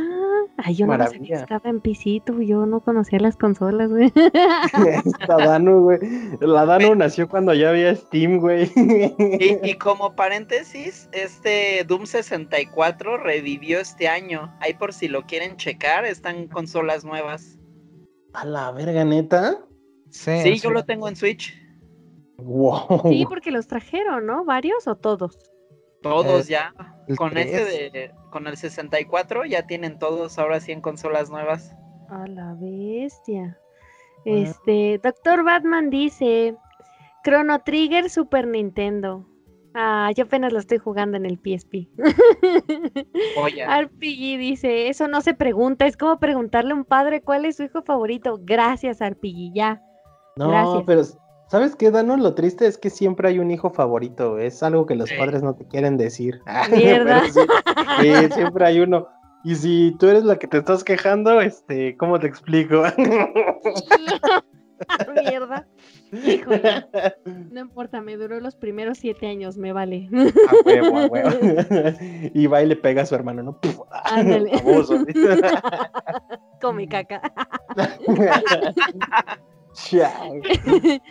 [0.58, 4.12] Ay, yo no sabía que estaba en pisito, yo no conocía las consolas, güey.
[5.06, 6.00] esta Dano, güey.
[6.40, 8.72] La Dano nació cuando ya había Steam, güey.
[8.76, 14.56] Y, y como paréntesis, este Doom 64 revivió este año.
[14.62, 17.60] Ahí por si lo quieren checar, están consolas nuevas.
[18.34, 19.60] A la verga, neta.
[20.10, 20.60] Sí, Sí, sí.
[20.60, 21.54] yo lo tengo en Switch.
[22.38, 23.02] Wow.
[23.10, 24.46] Sí, porque los trajeron, ¿no?
[24.46, 25.38] ¿Varios o todos?
[26.04, 26.74] Todos Eh, ya.
[27.08, 27.94] el Con ese tres.
[27.94, 31.76] de, con el 64 ya tienen todos ahora sí en consolas nuevas.
[32.10, 33.58] A la bestia.
[33.60, 34.22] Ah.
[34.26, 36.56] Este, Doctor Batman dice,
[37.26, 39.26] Chrono Trigger Super Nintendo.
[39.76, 41.88] Ah, yo apenas lo estoy jugando en el PSP.
[43.42, 47.56] Oye, RPG dice, eso no se pregunta, es como preguntarle a un padre cuál es
[47.58, 48.40] su hijo favorito.
[48.42, 49.82] Gracias, RPG, ya.
[50.36, 50.84] No, Gracias.
[50.86, 51.02] pero
[51.54, 52.18] ¿sabes qué, Dano?
[52.18, 54.40] Lo triste es que siempre hay un hijo favorito.
[54.40, 55.16] Es algo que los Sí.
[55.20, 56.42] padres no te quieren decir.
[56.72, 57.22] Mierda.
[57.22, 57.42] Pero sí,
[58.28, 59.08] sí, siempre hay uno.
[59.44, 62.82] Y si tú eres la que te estás quejando, este, ¿cómo te explico?
[65.14, 65.68] Mierda.
[66.12, 66.88] Híjole,
[67.52, 70.10] no importa, me duró los primeros siete años, me vale.
[70.12, 71.30] A huevo, a huevo.
[72.34, 73.60] Y va y le pega a su hermano, ¿no?
[73.60, 74.52] Puf, Ándale.
[76.60, 77.22] Come caca.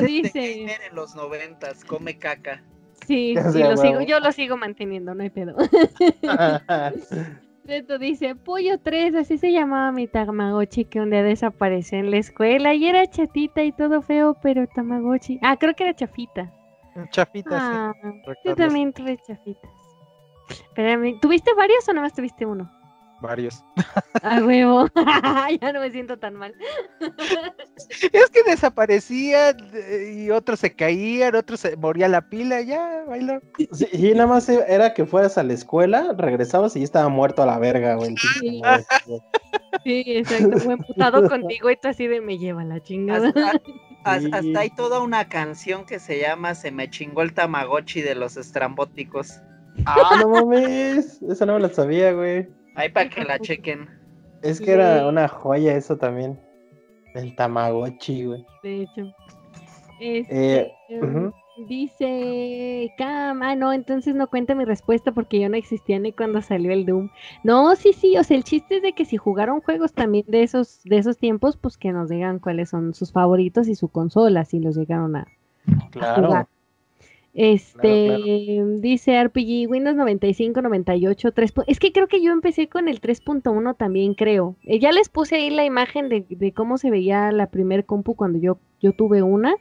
[0.00, 0.56] De dice.
[0.56, 2.62] gamer en los noventas, come caca.
[3.06, 5.56] Sí, sea lo sigo, yo lo sigo manteniendo, no hay pedo.
[7.64, 12.16] Reto dice, Pollo 3, así se llamaba mi Tamagotchi que un día desapareció en la
[12.16, 15.38] escuela y era chatita y todo feo, pero Tamagotchi.
[15.42, 16.52] Ah, creo que era chafita.
[17.10, 18.00] Chafita, Ah, sí.
[18.08, 19.70] yo recuerdo también tuve chafitas.
[20.50, 22.68] Espérame, ¿tuviste varios o nomás tuviste uno?
[23.20, 23.62] Varios.
[24.22, 24.88] A huevo.
[25.60, 26.54] ya no me siento tan mal.
[28.12, 33.40] Es que desaparecían eh, y otros se caían, otros se moría la pila, ya, bailó.
[33.72, 37.42] Sí, y nada más era que fueras a la escuela, regresabas y ya estaba muerto
[37.42, 38.14] a la verga, güey.
[38.16, 38.60] Sí.
[38.64, 40.58] Exacto.
[40.58, 43.32] Fue emputado contigo y tú así de me lleva la chingada.
[44.04, 48.14] Hasta, hasta hay toda una canción que se llama Se me chingó el Tamagotchi de
[48.14, 49.40] los estrambóticos.
[49.86, 51.22] Ah, no mames.
[51.22, 52.59] Esa no me la sabía, güey.
[52.74, 53.88] Ahí para que la chequen.
[54.42, 56.38] Es que era una joya eso también.
[57.14, 58.46] El Tamagotchi, güey.
[58.62, 59.12] De hecho.
[59.98, 61.32] Este, Eh, ujú.
[61.66, 66.40] Dice Cam, ah, no, entonces no cuenta mi respuesta porque yo no existía ni cuando
[66.40, 67.10] salió el Doom.
[67.44, 70.42] No, sí, sí, o sea, el chiste es de que si jugaron juegos también de
[70.42, 74.46] esos, de esos tiempos, pues que nos digan cuáles son sus favoritos y su consola,
[74.46, 75.26] si los llegaron a,
[75.66, 76.28] a Claro.
[76.28, 76.46] jugar.
[77.32, 81.52] Este, dice RPG, Windows 95, 98, 3.
[81.68, 84.56] Es que creo que yo empecé con el 3.1 también, creo.
[84.64, 88.16] Eh, ya les puse ahí la imagen de, de, cómo se veía la primer compu
[88.16, 89.54] cuando yo, yo tuve una.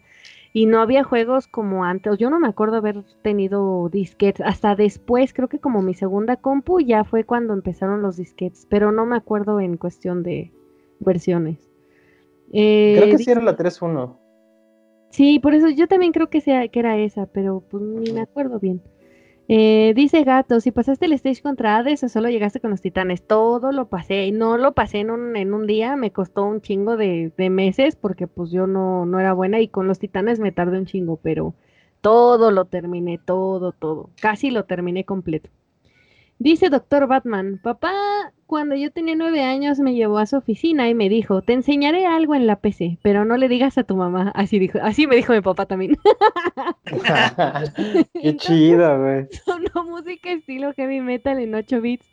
[0.52, 2.18] Y no había juegos como antes.
[2.18, 4.44] Yo no me acuerdo haber tenido disquetes.
[4.44, 8.66] Hasta después, creo que como mi segunda compu ya fue cuando empezaron los disquetes.
[8.68, 10.52] Pero no me acuerdo en cuestión de
[11.00, 11.70] versiones.
[12.52, 14.19] Eh, creo que sí era la 3.1.
[15.10, 18.22] Sí, por eso yo también creo que, sea, que era esa, pero pues ni me
[18.22, 18.82] acuerdo bien.
[19.52, 23.26] Eh, dice Gato, si pasaste el stage contra Hades o solo llegaste con los titanes,
[23.26, 26.62] todo lo pasé, y no lo pasé en un, en un día, me costó un
[26.62, 30.40] chingo de, de, meses porque pues yo no, no era buena y con los titanes
[30.40, 31.56] me tardé un chingo, pero
[32.02, 35.50] todo lo terminé, todo, todo, casi lo terminé completo.
[36.42, 37.92] Dice Doctor Batman, papá,
[38.46, 42.06] cuando yo tenía nueve años me llevó a su oficina y me dijo, te enseñaré
[42.06, 44.32] algo en la PC, pero no le digas a tu mamá.
[44.34, 45.98] Así dijo, así me dijo mi papá también.
[48.14, 49.28] Qué chido, güey.
[49.46, 52.06] Sonó música estilo heavy metal en 8 bits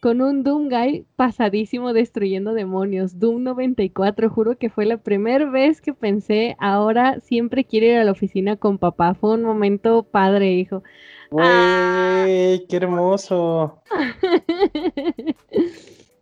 [0.00, 3.18] con un Doom Guy pasadísimo destruyendo demonios.
[3.18, 8.04] Doom 94, juro que fue la primera vez que pensé, ahora siempre quiero ir a
[8.04, 9.14] la oficina con papá.
[9.14, 10.82] Fue un momento padre, hijo.
[11.30, 12.66] ¡Güey!
[12.66, 13.82] ¡Qué hermoso!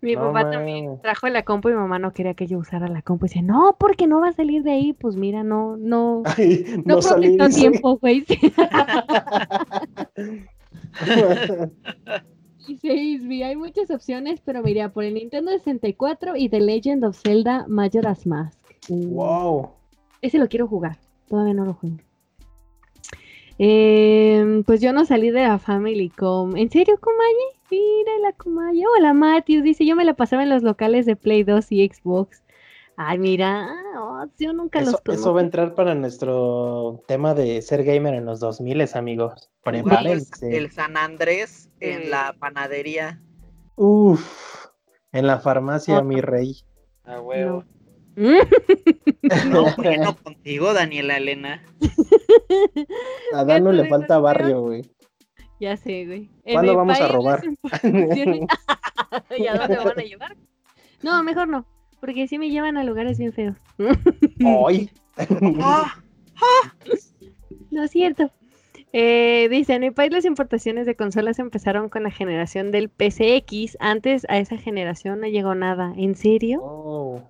[0.00, 3.02] mi papá también trajo la compu y mi mamá no quería que yo usara la
[3.02, 3.26] compu.
[3.26, 4.92] Y dice, no, porque no va a salir de ahí.
[4.92, 6.22] Pues mira, no, no.
[6.22, 8.24] no, no salí, tiempo, güey.
[12.68, 12.90] Dice
[13.44, 18.26] hay muchas opciones, pero mira, por el Nintendo 64 y The Legend of Zelda Majora's
[18.26, 18.59] Mask.
[18.88, 19.70] Wow.
[20.20, 20.98] Ese lo quiero jugar.
[21.28, 21.96] Todavía no lo juego.
[23.59, 26.56] Eh, pues yo no salí de la Family Com.
[26.56, 27.59] ¿En serio, Comaye?
[27.70, 28.84] Mira la Comaye.
[28.96, 29.64] Hola, Matthews.
[29.64, 32.42] Dice, yo me la pasaba en los locales de Play 2 y Xbox.
[33.00, 37.62] Ay, mira, oh, yo nunca eso, los Eso va a entrar para nuestro tema de
[37.62, 39.50] ser gamer en los 2000, amigos.
[39.62, 40.56] Prepárense.
[40.56, 43.22] El San Andrés en la panadería.
[43.76, 44.66] Uf,
[45.12, 46.64] en la farmacia, mi rey.
[47.04, 47.62] Ah, huevo.
[47.62, 47.77] No,
[49.48, 49.76] no
[50.24, 51.62] contigo, Daniela Elena.
[53.32, 54.82] A Dano le falta barrio, güey.
[55.60, 56.30] Ya sé, güey.
[56.52, 57.42] ¿Cuándo vamos a robar?
[59.36, 60.36] ¿Y a dónde van a llevar?
[61.02, 61.66] No, mejor no,
[62.00, 63.56] porque si me llevan a lugares bien feos.
[64.44, 64.90] ¡Ay!
[67.70, 68.30] no es cierto.
[68.92, 73.76] Eh, dice, en mi país las importaciones de consolas empezaron con la generación del PCX.
[73.80, 75.92] Antes a esa generación no llegó nada.
[75.96, 76.60] ¿En serio?
[76.62, 77.22] Oh.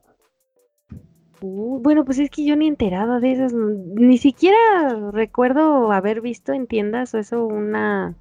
[1.40, 4.56] Uh, bueno, pues es que yo ni enterado de esas, ni siquiera
[5.12, 8.16] recuerdo haber visto en tiendas o eso una,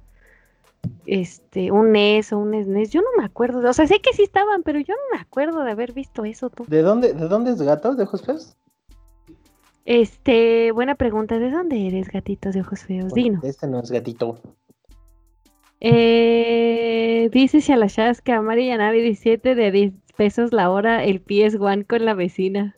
[1.06, 4.22] este, un NES o un SNES, yo no me acuerdo, o sea, sé que sí
[4.22, 6.64] estaban, pero yo no me acuerdo de haber visto eso tú.
[6.68, 8.56] ¿De dónde, de dónde es gatos de ojos feos?
[9.84, 13.12] Este, buena pregunta, ¿de dónde eres gatitos de ojos feos?
[13.14, 13.40] Dino.
[13.42, 14.38] Este no es gatito.
[15.80, 21.86] Eh, dice Shalashas que a Mari Navi 17 de 10 pesos la hora el PS1
[21.86, 22.76] con la vecina.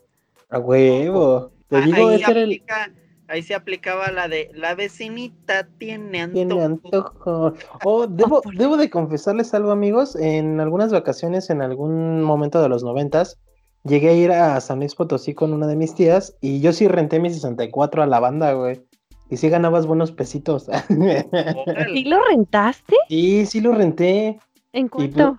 [0.51, 1.53] A huevo.
[1.69, 2.93] Te ah, digo, ahí, aplica,
[3.29, 6.47] ahí se aplicaba la de la vecinita tiene antojo.
[6.47, 7.55] Tiene antojo.
[7.85, 10.17] Oh, debo, debo de confesarles algo, amigos.
[10.17, 13.39] En algunas vacaciones, en algún momento de los noventas,
[13.85, 16.89] llegué a ir a San Luis Potosí con una de mis tías y yo sí
[16.89, 18.83] renté mi 64 a la banda, güey.
[19.31, 20.67] Y sí ganabas buenos pesitos.
[20.89, 22.97] ¿Sí lo rentaste?
[23.09, 24.41] Sí, sí lo renté.
[24.73, 25.39] ¿En cuánto?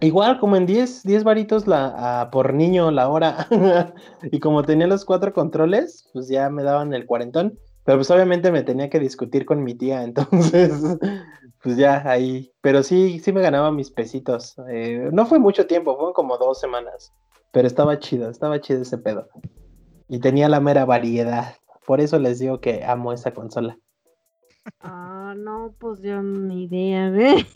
[0.00, 3.48] Igual, como en 10, 10 varitos la, por niño la hora.
[4.30, 7.58] y como tenía los cuatro controles, pues ya me daban el cuarentón.
[7.84, 10.98] Pero pues obviamente me tenía que discutir con mi tía, entonces,
[11.62, 12.52] pues ya ahí.
[12.60, 14.56] Pero sí, sí me ganaba mis pesitos.
[14.68, 17.12] Eh, no fue mucho tiempo, fueron como dos semanas.
[17.52, 19.28] Pero estaba chido, estaba chido ese pedo.
[20.08, 21.54] Y tenía la mera variedad.
[21.86, 23.78] Por eso les digo que amo esa consola.
[24.80, 27.46] Ah, no, pues yo ni idea, ¿ve?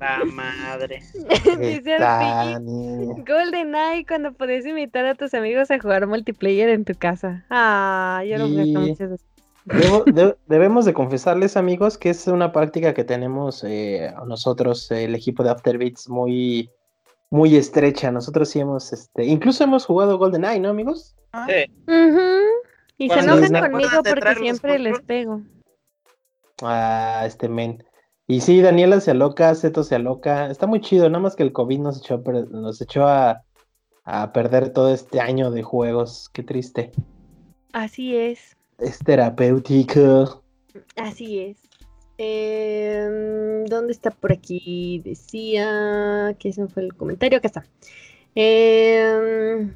[0.00, 1.02] La madre.
[1.58, 1.96] Dice
[3.26, 7.44] Golden Eye cuando podés invitar a tus amigos a jugar multiplayer en tu casa.
[7.50, 8.48] Ah, yo lo
[10.46, 15.50] debemos de confesarles, amigos, que es una práctica que tenemos eh, nosotros, el equipo de
[15.50, 16.70] Afterbeats, muy,
[17.30, 18.10] muy estrecha.
[18.10, 21.14] Nosotros sí hemos, este, incluso hemos jugado Golden Eye, ¿no, amigos?
[21.46, 21.70] Sí.
[22.98, 25.42] Y se enojan conmigo porque siempre les pego.
[26.62, 27.84] Ah, este men.
[28.26, 30.50] Y sí, Daniela se aloca, Zeto se aloca.
[30.50, 33.42] Está muy chido, nada más que el COVID nos echó, a, nos echó a,
[34.32, 36.28] perder todo este año de juegos.
[36.32, 36.92] Qué triste.
[37.72, 38.56] Así es.
[38.78, 40.42] Es terapéutico.
[40.96, 41.56] Así es.
[42.18, 45.00] Em, ¿Dónde está por aquí?
[45.04, 47.38] Decía que ese fue el comentario.
[47.38, 47.64] Acá está.
[48.34, 49.68] Eh,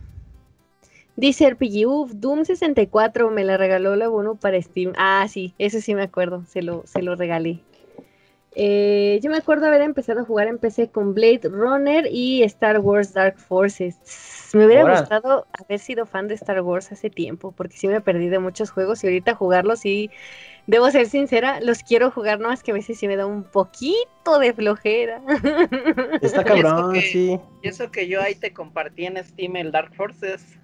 [1.17, 4.93] Dice RPG, uff, Doom 64 me la regaló la Bono para Steam.
[4.97, 7.61] Ah, sí, eso sí me acuerdo, se lo, se lo regalé.
[8.57, 12.79] Eh, yo me acuerdo haber empezado a jugar en PC con Blade Runner y Star
[12.79, 13.97] Wars Dark Forces.
[14.55, 18.29] Me hubiera gustado haber sido fan de Star Wars hace tiempo, porque sí me perdí
[18.29, 20.11] de muchos juegos y ahorita jugarlos y
[20.69, 23.43] debo ser sincera, los quiero jugar, no más que a veces sí me da un
[23.43, 25.21] poquito de flojera.
[26.23, 27.41] Está cabrón, sí.
[27.63, 30.61] Y eso que yo ahí te compartí en Steam el Dark Forces.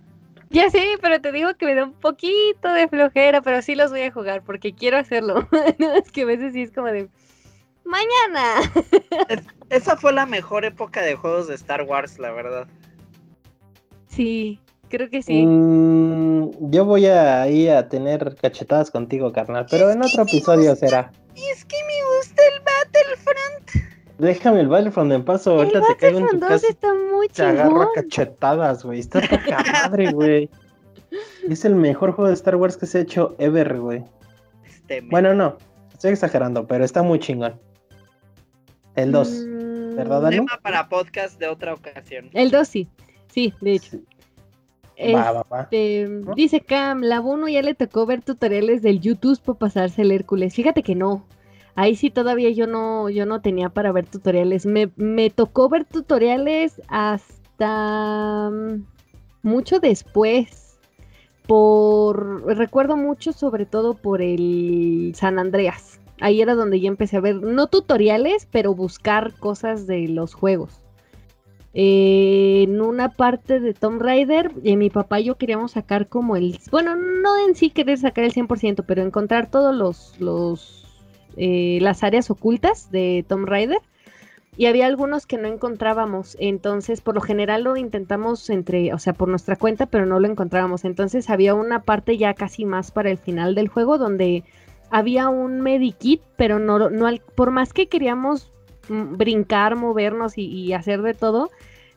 [0.50, 3.92] Ya sí, pero te digo que me da un poquito de flojera, pero sí los
[3.92, 5.48] voy a jugar porque quiero hacerlo.
[5.78, 7.08] no, es que a veces sí es como de
[7.84, 8.72] mañana.
[9.70, 12.66] esa fue la mejor época de juegos de Star Wars, la verdad.
[14.08, 14.58] Sí,
[14.88, 15.46] creo que sí.
[15.46, 21.12] Mm, yo voy a ir a tener cachetadas contigo, carnal, pero en otro episodio será.
[21.36, 23.29] Es que me gusta el Battlefront.
[24.20, 26.66] Déjame el Battlefront en paso, ahorita te caigo en tu casa.
[26.68, 29.00] Está muy te agarra cachetadas, güey.
[29.00, 30.50] Está poca madre, güey.
[31.48, 34.04] Es el mejor juego de Star Wars que se ha hecho ever, güey.
[34.64, 35.56] Este bueno, no,
[35.90, 37.58] estoy exagerando, pero está muy chingón.
[38.94, 40.36] El 2, mm, ¿verdad, Dani?
[40.36, 42.28] Tema para podcast de otra ocasión.
[42.34, 42.88] El 2 sí,
[43.28, 43.98] sí, de hecho.
[44.96, 50.12] Este, dice Cam, la Bono ya le tocó ver tutoriales del YouTube para pasarse el
[50.12, 50.54] Hércules.
[50.54, 51.24] Fíjate que no.
[51.74, 54.66] Ahí sí todavía yo no, yo no tenía para ver tutoriales.
[54.66, 58.84] Me, me tocó ver tutoriales hasta mm,
[59.42, 60.78] mucho después.
[61.46, 66.00] Por recuerdo mucho sobre todo por el San Andreas.
[66.20, 70.80] Ahí era donde yo empecé a ver, no tutoriales, pero buscar cosas de los juegos.
[71.72, 76.36] Eh, en una parte de Tomb Raider, y mi papá y yo queríamos sacar como
[76.36, 80.79] el, bueno, no en sí querer sacar el 100%, pero encontrar todos los, los
[81.36, 83.78] eh, las áreas ocultas de Tomb Raider.
[84.56, 89.12] Y había algunos que no encontrábamos, entonces por lo general lo intentamos entre, o sea,
[89.12, 90.84] por nuestra cuenta, pero no lo encontrábamos.
[90.84, 94.44] Entonces había una parte ya casi más para el final del juego donde
[94.90, 98.50] había un medikit, pero no, no por más que queríamos
[98.90, 101.48] Mm, brincar, movernos y, hacer de todo,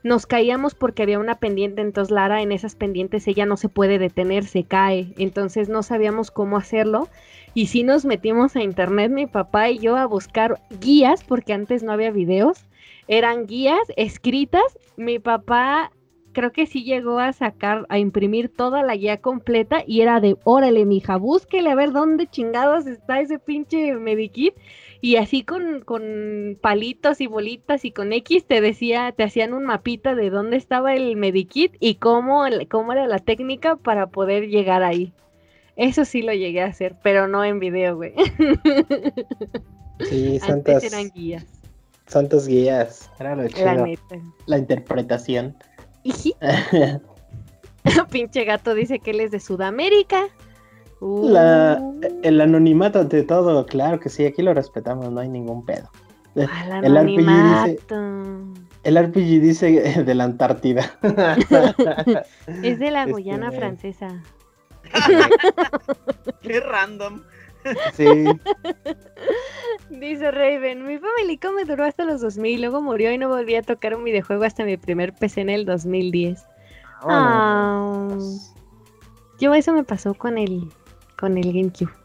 [0.03, 3.97] nos caíamos porque había una pendiente, entonces Lara en esas pendientes ella no se puede
[3.97, 7.09] detener, se cae, entonces no sabíamos cómo hacerlo
[7.53, 11.83] y si nos metimos a internet mi papá y yo a buscar guías porque antes
[11.83, 12.65] no había videos,
[13.07, 15.91] eran guías escritas, mi papá
[16.33, 20.35] creo que sí llegó a sacar, a imprimir toda la guía completa y era de,
[20.43, 24.55] órale, mija, búsquele a ver dónde chingados está ese pinche medikit
[24.99, 29.65] y así con, con, palitos y bolitas y con X te decía, te hacían un
[29.65, 34.83] mapita de dónde estaba el medikit y cómo, cómo era la técnica para poder llegar
[34.83, 35.13] ahí.
[35.75, 38.13] Eso sí lo llegué a hacer, pero no en video, güey.
[39.99, 40.75] Sí, santas.
[40.75, 41.45] Antes eran guías.
[42.07, 43.09] Santas guías.
[43.19, 43.65] Era lo chido.
[43.65, 43.97] La,
[44.45, 45.55] la interpretación.
[48.11, 50.27] Pinche gato dice que él es de Sudamérica.
[51.01, 51.99] La, uh.
[52.23, 55.89] el anonimato ante todo, claro que sí, aquí lo respetamos, no hay ningún pedo.
[56.35, 57.79] el RPG dice,
[58.83, 60.97] el RPG dice de la Antártida.
[62.63, 64.23] es de la Guyana este, francesa.
[66.41, 67.21] Qué random.
[67.93, 68.25] Sí.
[69.89, 73.61] Dice Raven, mi Family me duró hasta los 2000, luego murió y no volví a
[73.61, 76.45] tocar un videojuego hasta mi primer PC en el 2010.
[77.03, 78.09] Ah,
[79.39, 80.69] yo eso me pasó con el
[81.17, 82.02] con el GameCube.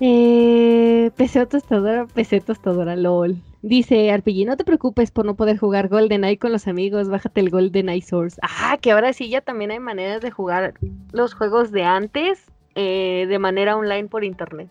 [0.00, 3.36] Eh, PC tostadora, PC tostadora, lol.
[3.62, 7.50] Dice RPG, no te preocupes por no poder jugar GoldenEye con los amigos, bájate el
[7.50, 8.40] GoldenEye Source.
[8.42, 10.74] Ah, que ahora sí ya también hay maneras de jugar
[11.12, 14.70] los juegos de antes eh, de manera online por internet.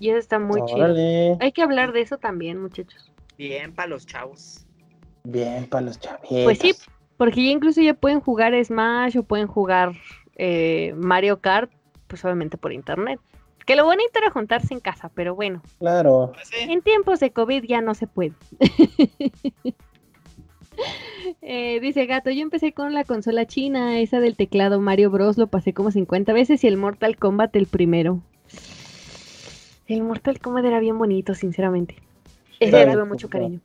[0.00, 0.94] Y eso está muy chido.
[1.40, 3.12] Hay que hablar de eso también, muchachos.
[3.36, 4.64] Bien para los chavos.
[5.24, 6.26] Bien para los chavos.
[6.28, 6.74] Pues sí,
[7.18, 9.92] porque ya incluso ya pueden jugar Smash o pueden jugar
[10.36, 11.70] eh, Mario Kart
[12.06, 13.20] pues obviamente por internet.
[13.64, 15.62] Que lo bonito era juntarse en casa, pero bueno.
[15.78, 16.32] Claro.
[16.34, 18.32] Pues en tiempos de COVID ya no se puede.
[21.40, 25.38] Eh, dice Gato, yo empecé con la consola china, esa del teclado Mario Bros.
[25.38, 28.20] Lo pasé como 50 veces y el Mortal Kombat el primero.
[29.86, 31.96] El Mortal Kombat era bien bonito, sinceramente.
[32.58, 33.60] Ese era mucho cariño.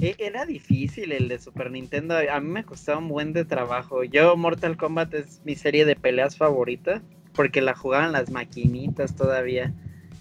[0.00, 2.16] E, era difícil el de Super Nintendo.
[2.16, 4.04] A mí me costaba un buen de trabajo.
[4.04, 7.02] Yo, Mortal Kombat es mi serie de peleas favorita
[7.34, 9.72] porque la jugaban las maquinitas todavía.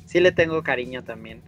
[0.06, 1.42] Sí le tengo cariño también.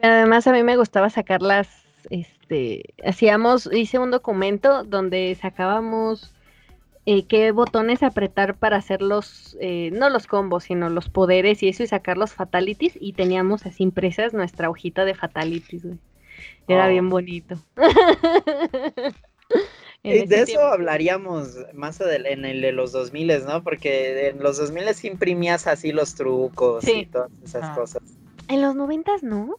[0.00, 1.68] además a mí me gustaba sacarlas,
[2.10, 6.32] este, hacíamos, hice un documento donde sacábamos
[7.10, 11.68] eh, qué botones apretar para hacer los, eh, no los combos, sino los poderes y
[11.68, 15.86] eso y sacar los fatalities y teníamos así impresas nuestra hojita de fatalities,
[16.68, 17.20] Era bien oh.
[20.02, 23.62] de eso hablaríamos más en el de los 2000, ¿no?
[23.62, 27.74] Porque en los 2000 imprimías así los trucos y todas esas ah.
[27.74, 28.02] cosas.
[28.48, 29.56] En los 90 no.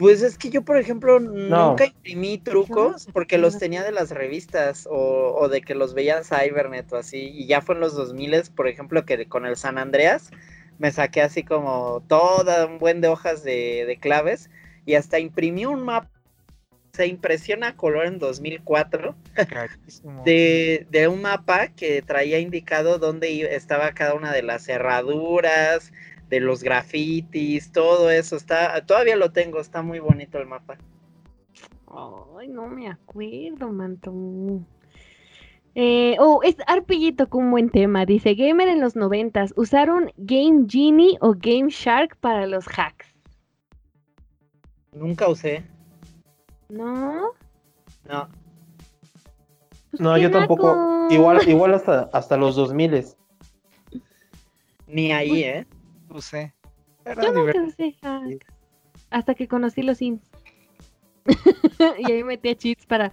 [0.00, 4.88] Pues es que yo, por ejemplo, nunca imprimí trucos porque los tenía de las revistas
[4.90, 7.18] o, de que los veía en Cybernet o así.
[7.18, 10.30] Y ya fue en los 2000, por ejemplo, que con el San Andreas
[10.78, 14.48] me saqué así como toda un buen de hojas de, claves
[14.86, 16.10] y hasta imprimí un mapa.
[17.00, 19.14] Se impresiona color en 2004
[20.26, 25.94] de, de un mapa que traía indicado dónde estaba cada una de las cerraduras,
[26.28, 30.76] de los grafitis, todo eso, está, todavía lo tengo, está muy bonito el mapa.
[32.38, 34.12] Ay, no me acuerdo, manto.
[35.74, 38.04] Eh, oh, es Arpillito con un buen tema.
[38.04, 43.06] Dice, gamer en los noventas, ¿usaron Game Genie o Game Shark para los hacks?
[44.92, 45.64] Nunca usé.
[46.70, 47.32] ¿No?
[48.08, 48.28] No.
[49.90, 51.08] Pues no, yo tampoco.
[51.10, 53.04] Igual, igual hasta, hasta los 2000
[54.86, 55.66] Ni ahí, ¿eh?
[56.10, 57.96] Yo nunca usé
[59.10, 60.22] Hasta que conocí los Sims.
[61.98, 63.12] y ahí metía cheats para.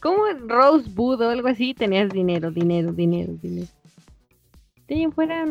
[0.00, 3.68] Como Rosebud o algo así, tenías dinero, dinero, dinero, dinero.
[4.88, 5.46] De fuera,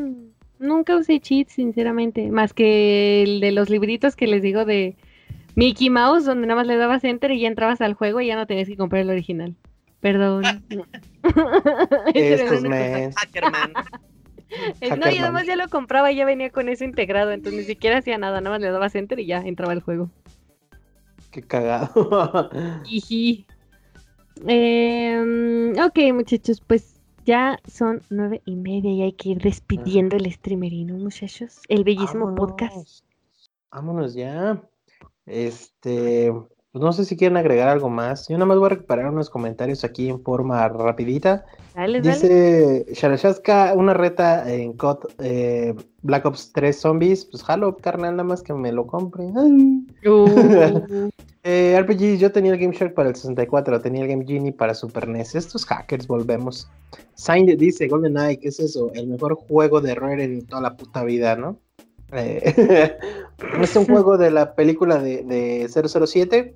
[0.59, 2.29] nunca usé cheats, sinceramente.
[2.29, 4.95] Más que el de los libritos que les digo de
[5.55, 8.35] Mickey Mouse, donde nada más le dabas enter y ya entrabas al juego y ya
[8.35, 9.55] no tenías que comprar el original.
[10.01, 10.43] Perdón.
[12.13, 13.15] Estos mes.
[14.99, 17.97] no, y además ya lo compraba y ya venía con eso integrado, entonces ni siquiera
[17.97, 20.09] hacía nada, nada más le daba enter y ya entraba el juego.
[21.31, 22.49] Qué cagado.
[24.47, 30.29] Em, ok, muchachos, pues ya son nueve y media y hay que ir despidiendo el
[30.29, 31.61] streamerino, muchachos.
[31.69, 33.05] El bellísimo podcast.
[33.71, 34.61] Vámonos ya.
[35.25, 36.31] Este,
[36.75, 38.27] pues no sé si quieren agregar algo más.
[38.27, 41.45] Yo nada más voy a recuperar unos comentarios aquí en forma rapidita.
[42.01, 47.25] Dice Sharashazka, una reta en COD eh, Black Ops 3 Zombies.
[47.27, 49.23] Pues jalo, carnal, nada más que me lo compre.
[49.23, 49.85] Uh.
[51.43, 54.73] eh, RPG, yo tenía el Game Shark para el 64, tenía el Game Genie para
[54.73, 55.35] Super NES.
[55.35, 56.69] Estos hackers, volvemos.
[57.13, 58.91] Signed dice, GoldenEye, ¿qué es eso?
[58.93, 61.57] El mejor juego de error en toda la puta vida, ¿no?
[62.15, 62.97] Eh,
[63.61, 66.55] es un juego de la película de, de 007.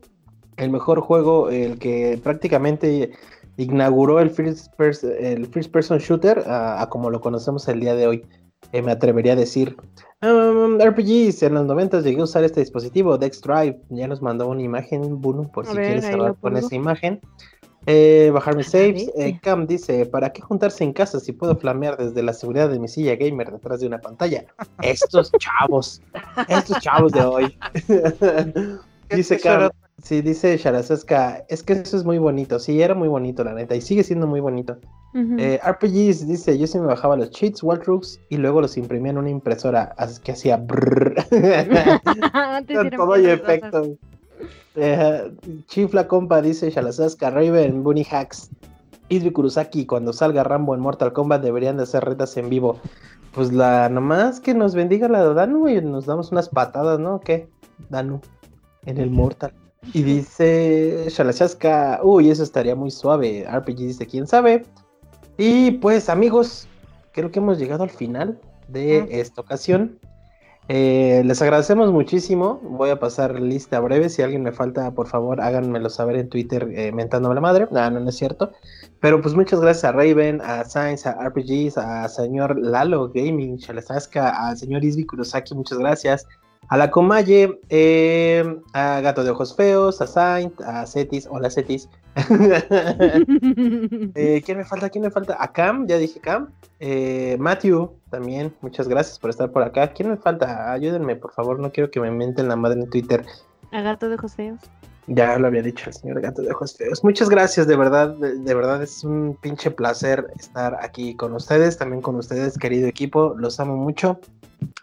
[0.58, 3.12] El mejor juego, el que prácticamente
[3.58, 4.74] inauguró el first,
[5.04, 8.26] el first person shooter a, como lo conocemos el día de hoy.
[8.72, 9.78] Eh, me atrevería a decir.
[10.22, 13.80] Um, RPGs, en los 90 llegué a usar este dispositivo, Dex Drive.
[13.90, 17.22] Ya nos mandó una imagen, Bruno, por si quieres hablar con esa imagen.
[17.92, 19.12] Eh, bajarme saves.
[19.18, 22.78] Eh, Cam dice: ¿Para qué juntarse en casa si puedo flamear desde la seguridad de
[22.78, 24.46] mi silla gamer detrás de una pantalla?
[24.84, 26.00] Estos chavos,
[26.48, 27.58] estos chavos de hoy.
[29.10, 29.72] dice Cam:
[30.04, 32.60] Sí, dice Sharasaska, es que eso es muy bonito.
[32.60, 34.78] Sí, era muy bonito, la neta, y sigue siendo muy bonito.
[35.16, 39.18] Eh, RPGs dice: Yo sí me bajaba los cheats, walkthroughs, y luego los imprimía en
[39.18, 41.16] una impresora así que hacía brrr.
[42.96, 43.98] todo y efecto.
[44.76, 45.32] Eh,
[45.68, 48.50] chifla compa, dice Shalasaska, Raven, Bunny Hacks.
[49.10, 52.80] Idri Kurosaki, cuando salga Rambo en Mortal Kombat deberían de hacer retas en vivo.
[53.34, 57.20] Pues la nomás que nos bendiga la Danu y nos damos unas patadas, ¿no?
[57.20, 57.50] ¿Qué?
[57.90, 58.22] Danu.
[58.86, 59.54] En el Mortal.
[59.94, 63.48] Y dice Shalachaska, uy, eso estaría muy suave.
[63.50, 64.66] RPG dice, quién sabe.
[65.38, 66.68] Y pues amigos,
[67.12, 69.98] creo que hemos llegado al final de esta ocasión.
[70.72, 72.60] Eh, les agradecemos muchísimo.
[72.62, 74.08] Voy a pasar lista breve.
[74.08, 77.68] Si alguien me falta, por favor, háganmelo saber en Twitter eh, mentándome la madre.
[77.72, 78.52] No, no, no es cierto.
[79.00, 84.30] Pero pues muchas gracias a Raven, a Science, a RPGs, a señor Lalo Gaming, Shalasaska,
[84.30, 86.28] al señor Isbi Kurosaki, muchas gracias
[86.68, 91.90] a la Comalle, eh, a Gato de Ojos Feos, a Saint, a Cetis, hola Cetis.
[94.16, 94.90] eh, ¿Quién me falta?
[94.90, 95.38] ¿Quién me falta?
[95.40, 96.50] A Cam, ya dije Cam.
[96.80, 99.94] Eh, Matthew, también, muchas gracias por estar por acá.
[99.94, 100.72] ¿Quién me falta?
[100.72, 103.26] Ayúdenme, por favor, no quiero que me menten la madre en Twitter.
[103.72, 104.60] A Gato de Ojos Feos.
[105.08, 107.04] Ya lo había dicho el señor Gato de Ojos Feos.
[107.04, 112.04] Muchas gracias, de verdad, de, verdad es un pinche placer estar aquí con ustedes, también
[112.04, 114.20] con ustedes, querido equipo, los amo mucho.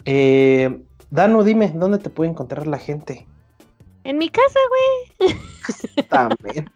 [0.04, 3.26] Eh, Dano, dime, ¿dónde te puede encontrar la gente?
[4.04, 4.58] En mi casa,
[5.18, 5.36] güey.
[6.08, 6.70] También.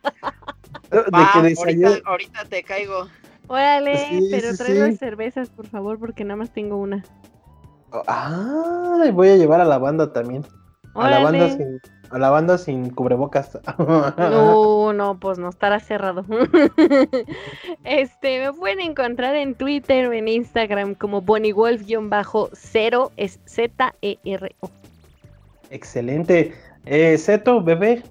[2.05, 3.09] ahorita, te caigo.
[3.47, 7.05] Órale, pero trae las cervezas, por favor, porque nada más tengo una.
[8.07, 10.47] Ah, voy a llevar a la banda también.
[10.95, 11.81] A la banda sin,
[12.11, 13.59] a la banda sin cubrebocas.
[14.19, 16.25] No, no, pues no estará cerrado.
[17.85, 24.71] Este, me pueden encontrar en Twitter o en Instagram como BonnieWolf-0 es Z-E-R-O.
[25.71, 26.55] Excelente.
[26.85, 28.03] Eh, Zeto, bebé.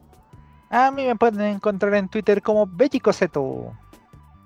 [0.69, 3.73] A mí me pueden encontrar en Twitter como Bellicoseto.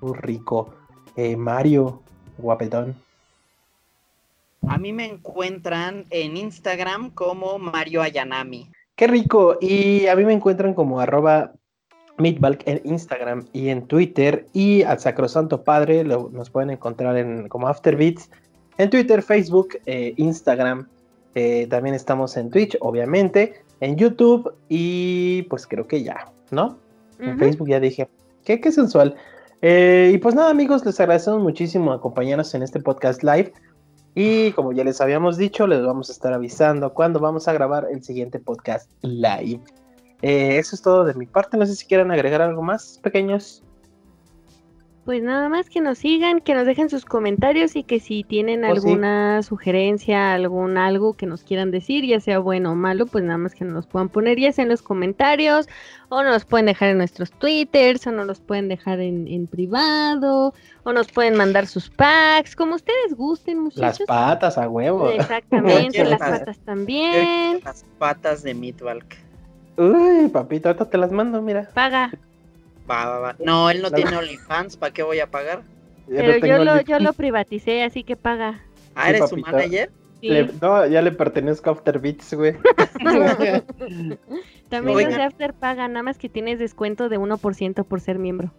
[0.01, 0.73] Muy rico.
[1.15, 2.01] Eh, Mario,
[2.37, 2.95] guapetón.
[4.67, 8.71] A mí me encuentran en Instagram como Mario Ayanami.
[8.95, 9.57] Qué rico.
[9.59, 11.53] Y a mí me encuentran como arroba
[12.17, 14.47] Meatbalk en Instagram y en Twitter.
[14.53, 18.29] Y al Sacrosanto Padre lo, nos pueden encontrar en como Afterbeats
[18.77, 20.87] en Twitter, Facebook, eh, Instagram.
[21.35, 26.77] Eh, también estamos en Twitch, obviamente, en YouTube y pues creo que ya, ¿no?
[27.19, 28.07] En Facebook ya dije,
[28.43, 29.15] qué, qué sensual.
[29.61, 33.53] Eh, y pues nada, amigos, les agradecemos muchísimo acompañarnos en este podcast live.
[34.15, 37.87] Y como ya les habíamos dicho, les vamos a estar avisando cuando vamos a grabar
[37.91, 39.59] el siguiente podcast live.
[40.21, 41.57] Eh, eso es todo de mi parte.
[41.57, 43.63] No sé si quieren agregar algo más, pequeños.
[45.05, 48.63] Pues nada más que nos sigan, que nos dejen sus comentarios y que si tienen
[48.63, 53.21] oh, alguna sugerencia, algún algo que nos quieran decir, ya sea bueno o malo, pues
[53.25, 55.67] nada más que nos puedan poner ya sea en los comentarios
[56.07, 60.53] o nos pueden dejar en nuestros twitters o nos los pueden dejar en, privado
[60.83, 63.99] o nos pueden mandar sus packs, como ustedes gusten, muchachos.
[63.99, 65.09] Las patas a huevo.
[65.09, 67.59] Exactamente, las patas también.
[67.65, 69.17] Las patas de Meatbalk.
[69.75, 71.69] Uy, papito, ahorita te las mando, mira.
[71.73, 72.09] Paga.
[73.39, 75.63] No, él no tiene OnlyFans, ¿para qué voy a pagar?
[76.07, 78.61] Pero yo lo, yo lo privaticé, así que paga.
[78.95, 79.91] Ah, ¿eres su manager?
[80.61, 82.53] no, ya le pertenezco a After Beats, güey.
[84.69, 88.51] También los de After pagan, nada más que tienes descuento de 1% por ser miembro.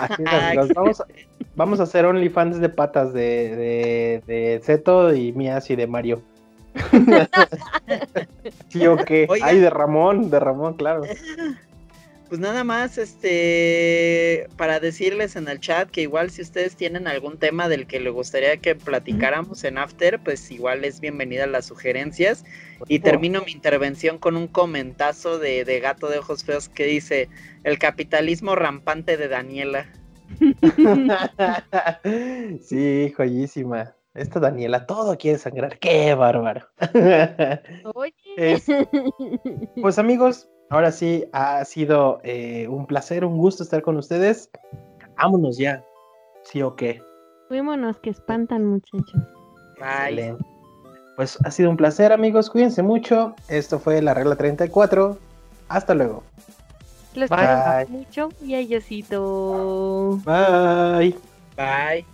[0.00, 0.22] Así
[0.74, 1.02] vamos,
[1.56, 6.22] vamos, a hacer OnlyFans de patas de, de, de Zeto y mías y de Mario.
[8.68, 9.26] sí, o qué.
[9.42, 11.02] Ay, de Ramón, de Ramón, claro.
[12.32, 17.36] Pues nada más, este, para decirles en el chat que igual si ustedes tienen algún
[17.36, 22.46] tema del que les gustaría que platicáramos en After, pues igual es bienvenida las sugerencias.
[22.88, 27.28] Y termino mi intervención con un comentazo de, de gato de ojos feos que dice,
[27.64, 29.92] el capitalismo rampante de Daniela.
[32.62, 33.94] sí, joyísima.
[34.14, 35.78] Esta Daniela todo quiere sangrar.
[35.78, 36.66] ¡Qué bárbaro!
[37.94, 38.62] Oye.
[39.82, 44.50] pues amigos, ahora sí ha sido eh, un placer, un gusto estar con ustedes.
[45.16, 45.84] Vámonos ya.
[46.44, 47.00] ¿Sí o qué?
[47.48, 49.20] Fuímonos, que espantan, muchachos.
[49.78, 50.34] Bye.
[51.16, 52.48] Pues ha sido un placer, amigos.
[52.48, 53.34] Cuídense mucho.
[53.48, 55.18] Esto fue la regla 34.
[55.68, 56.22] Hasta luego.
[57.14, 60.18] Los quiero mucho y ayosito.
[60.24, 61.14] Bye.
[61.56, 62.06] Bye.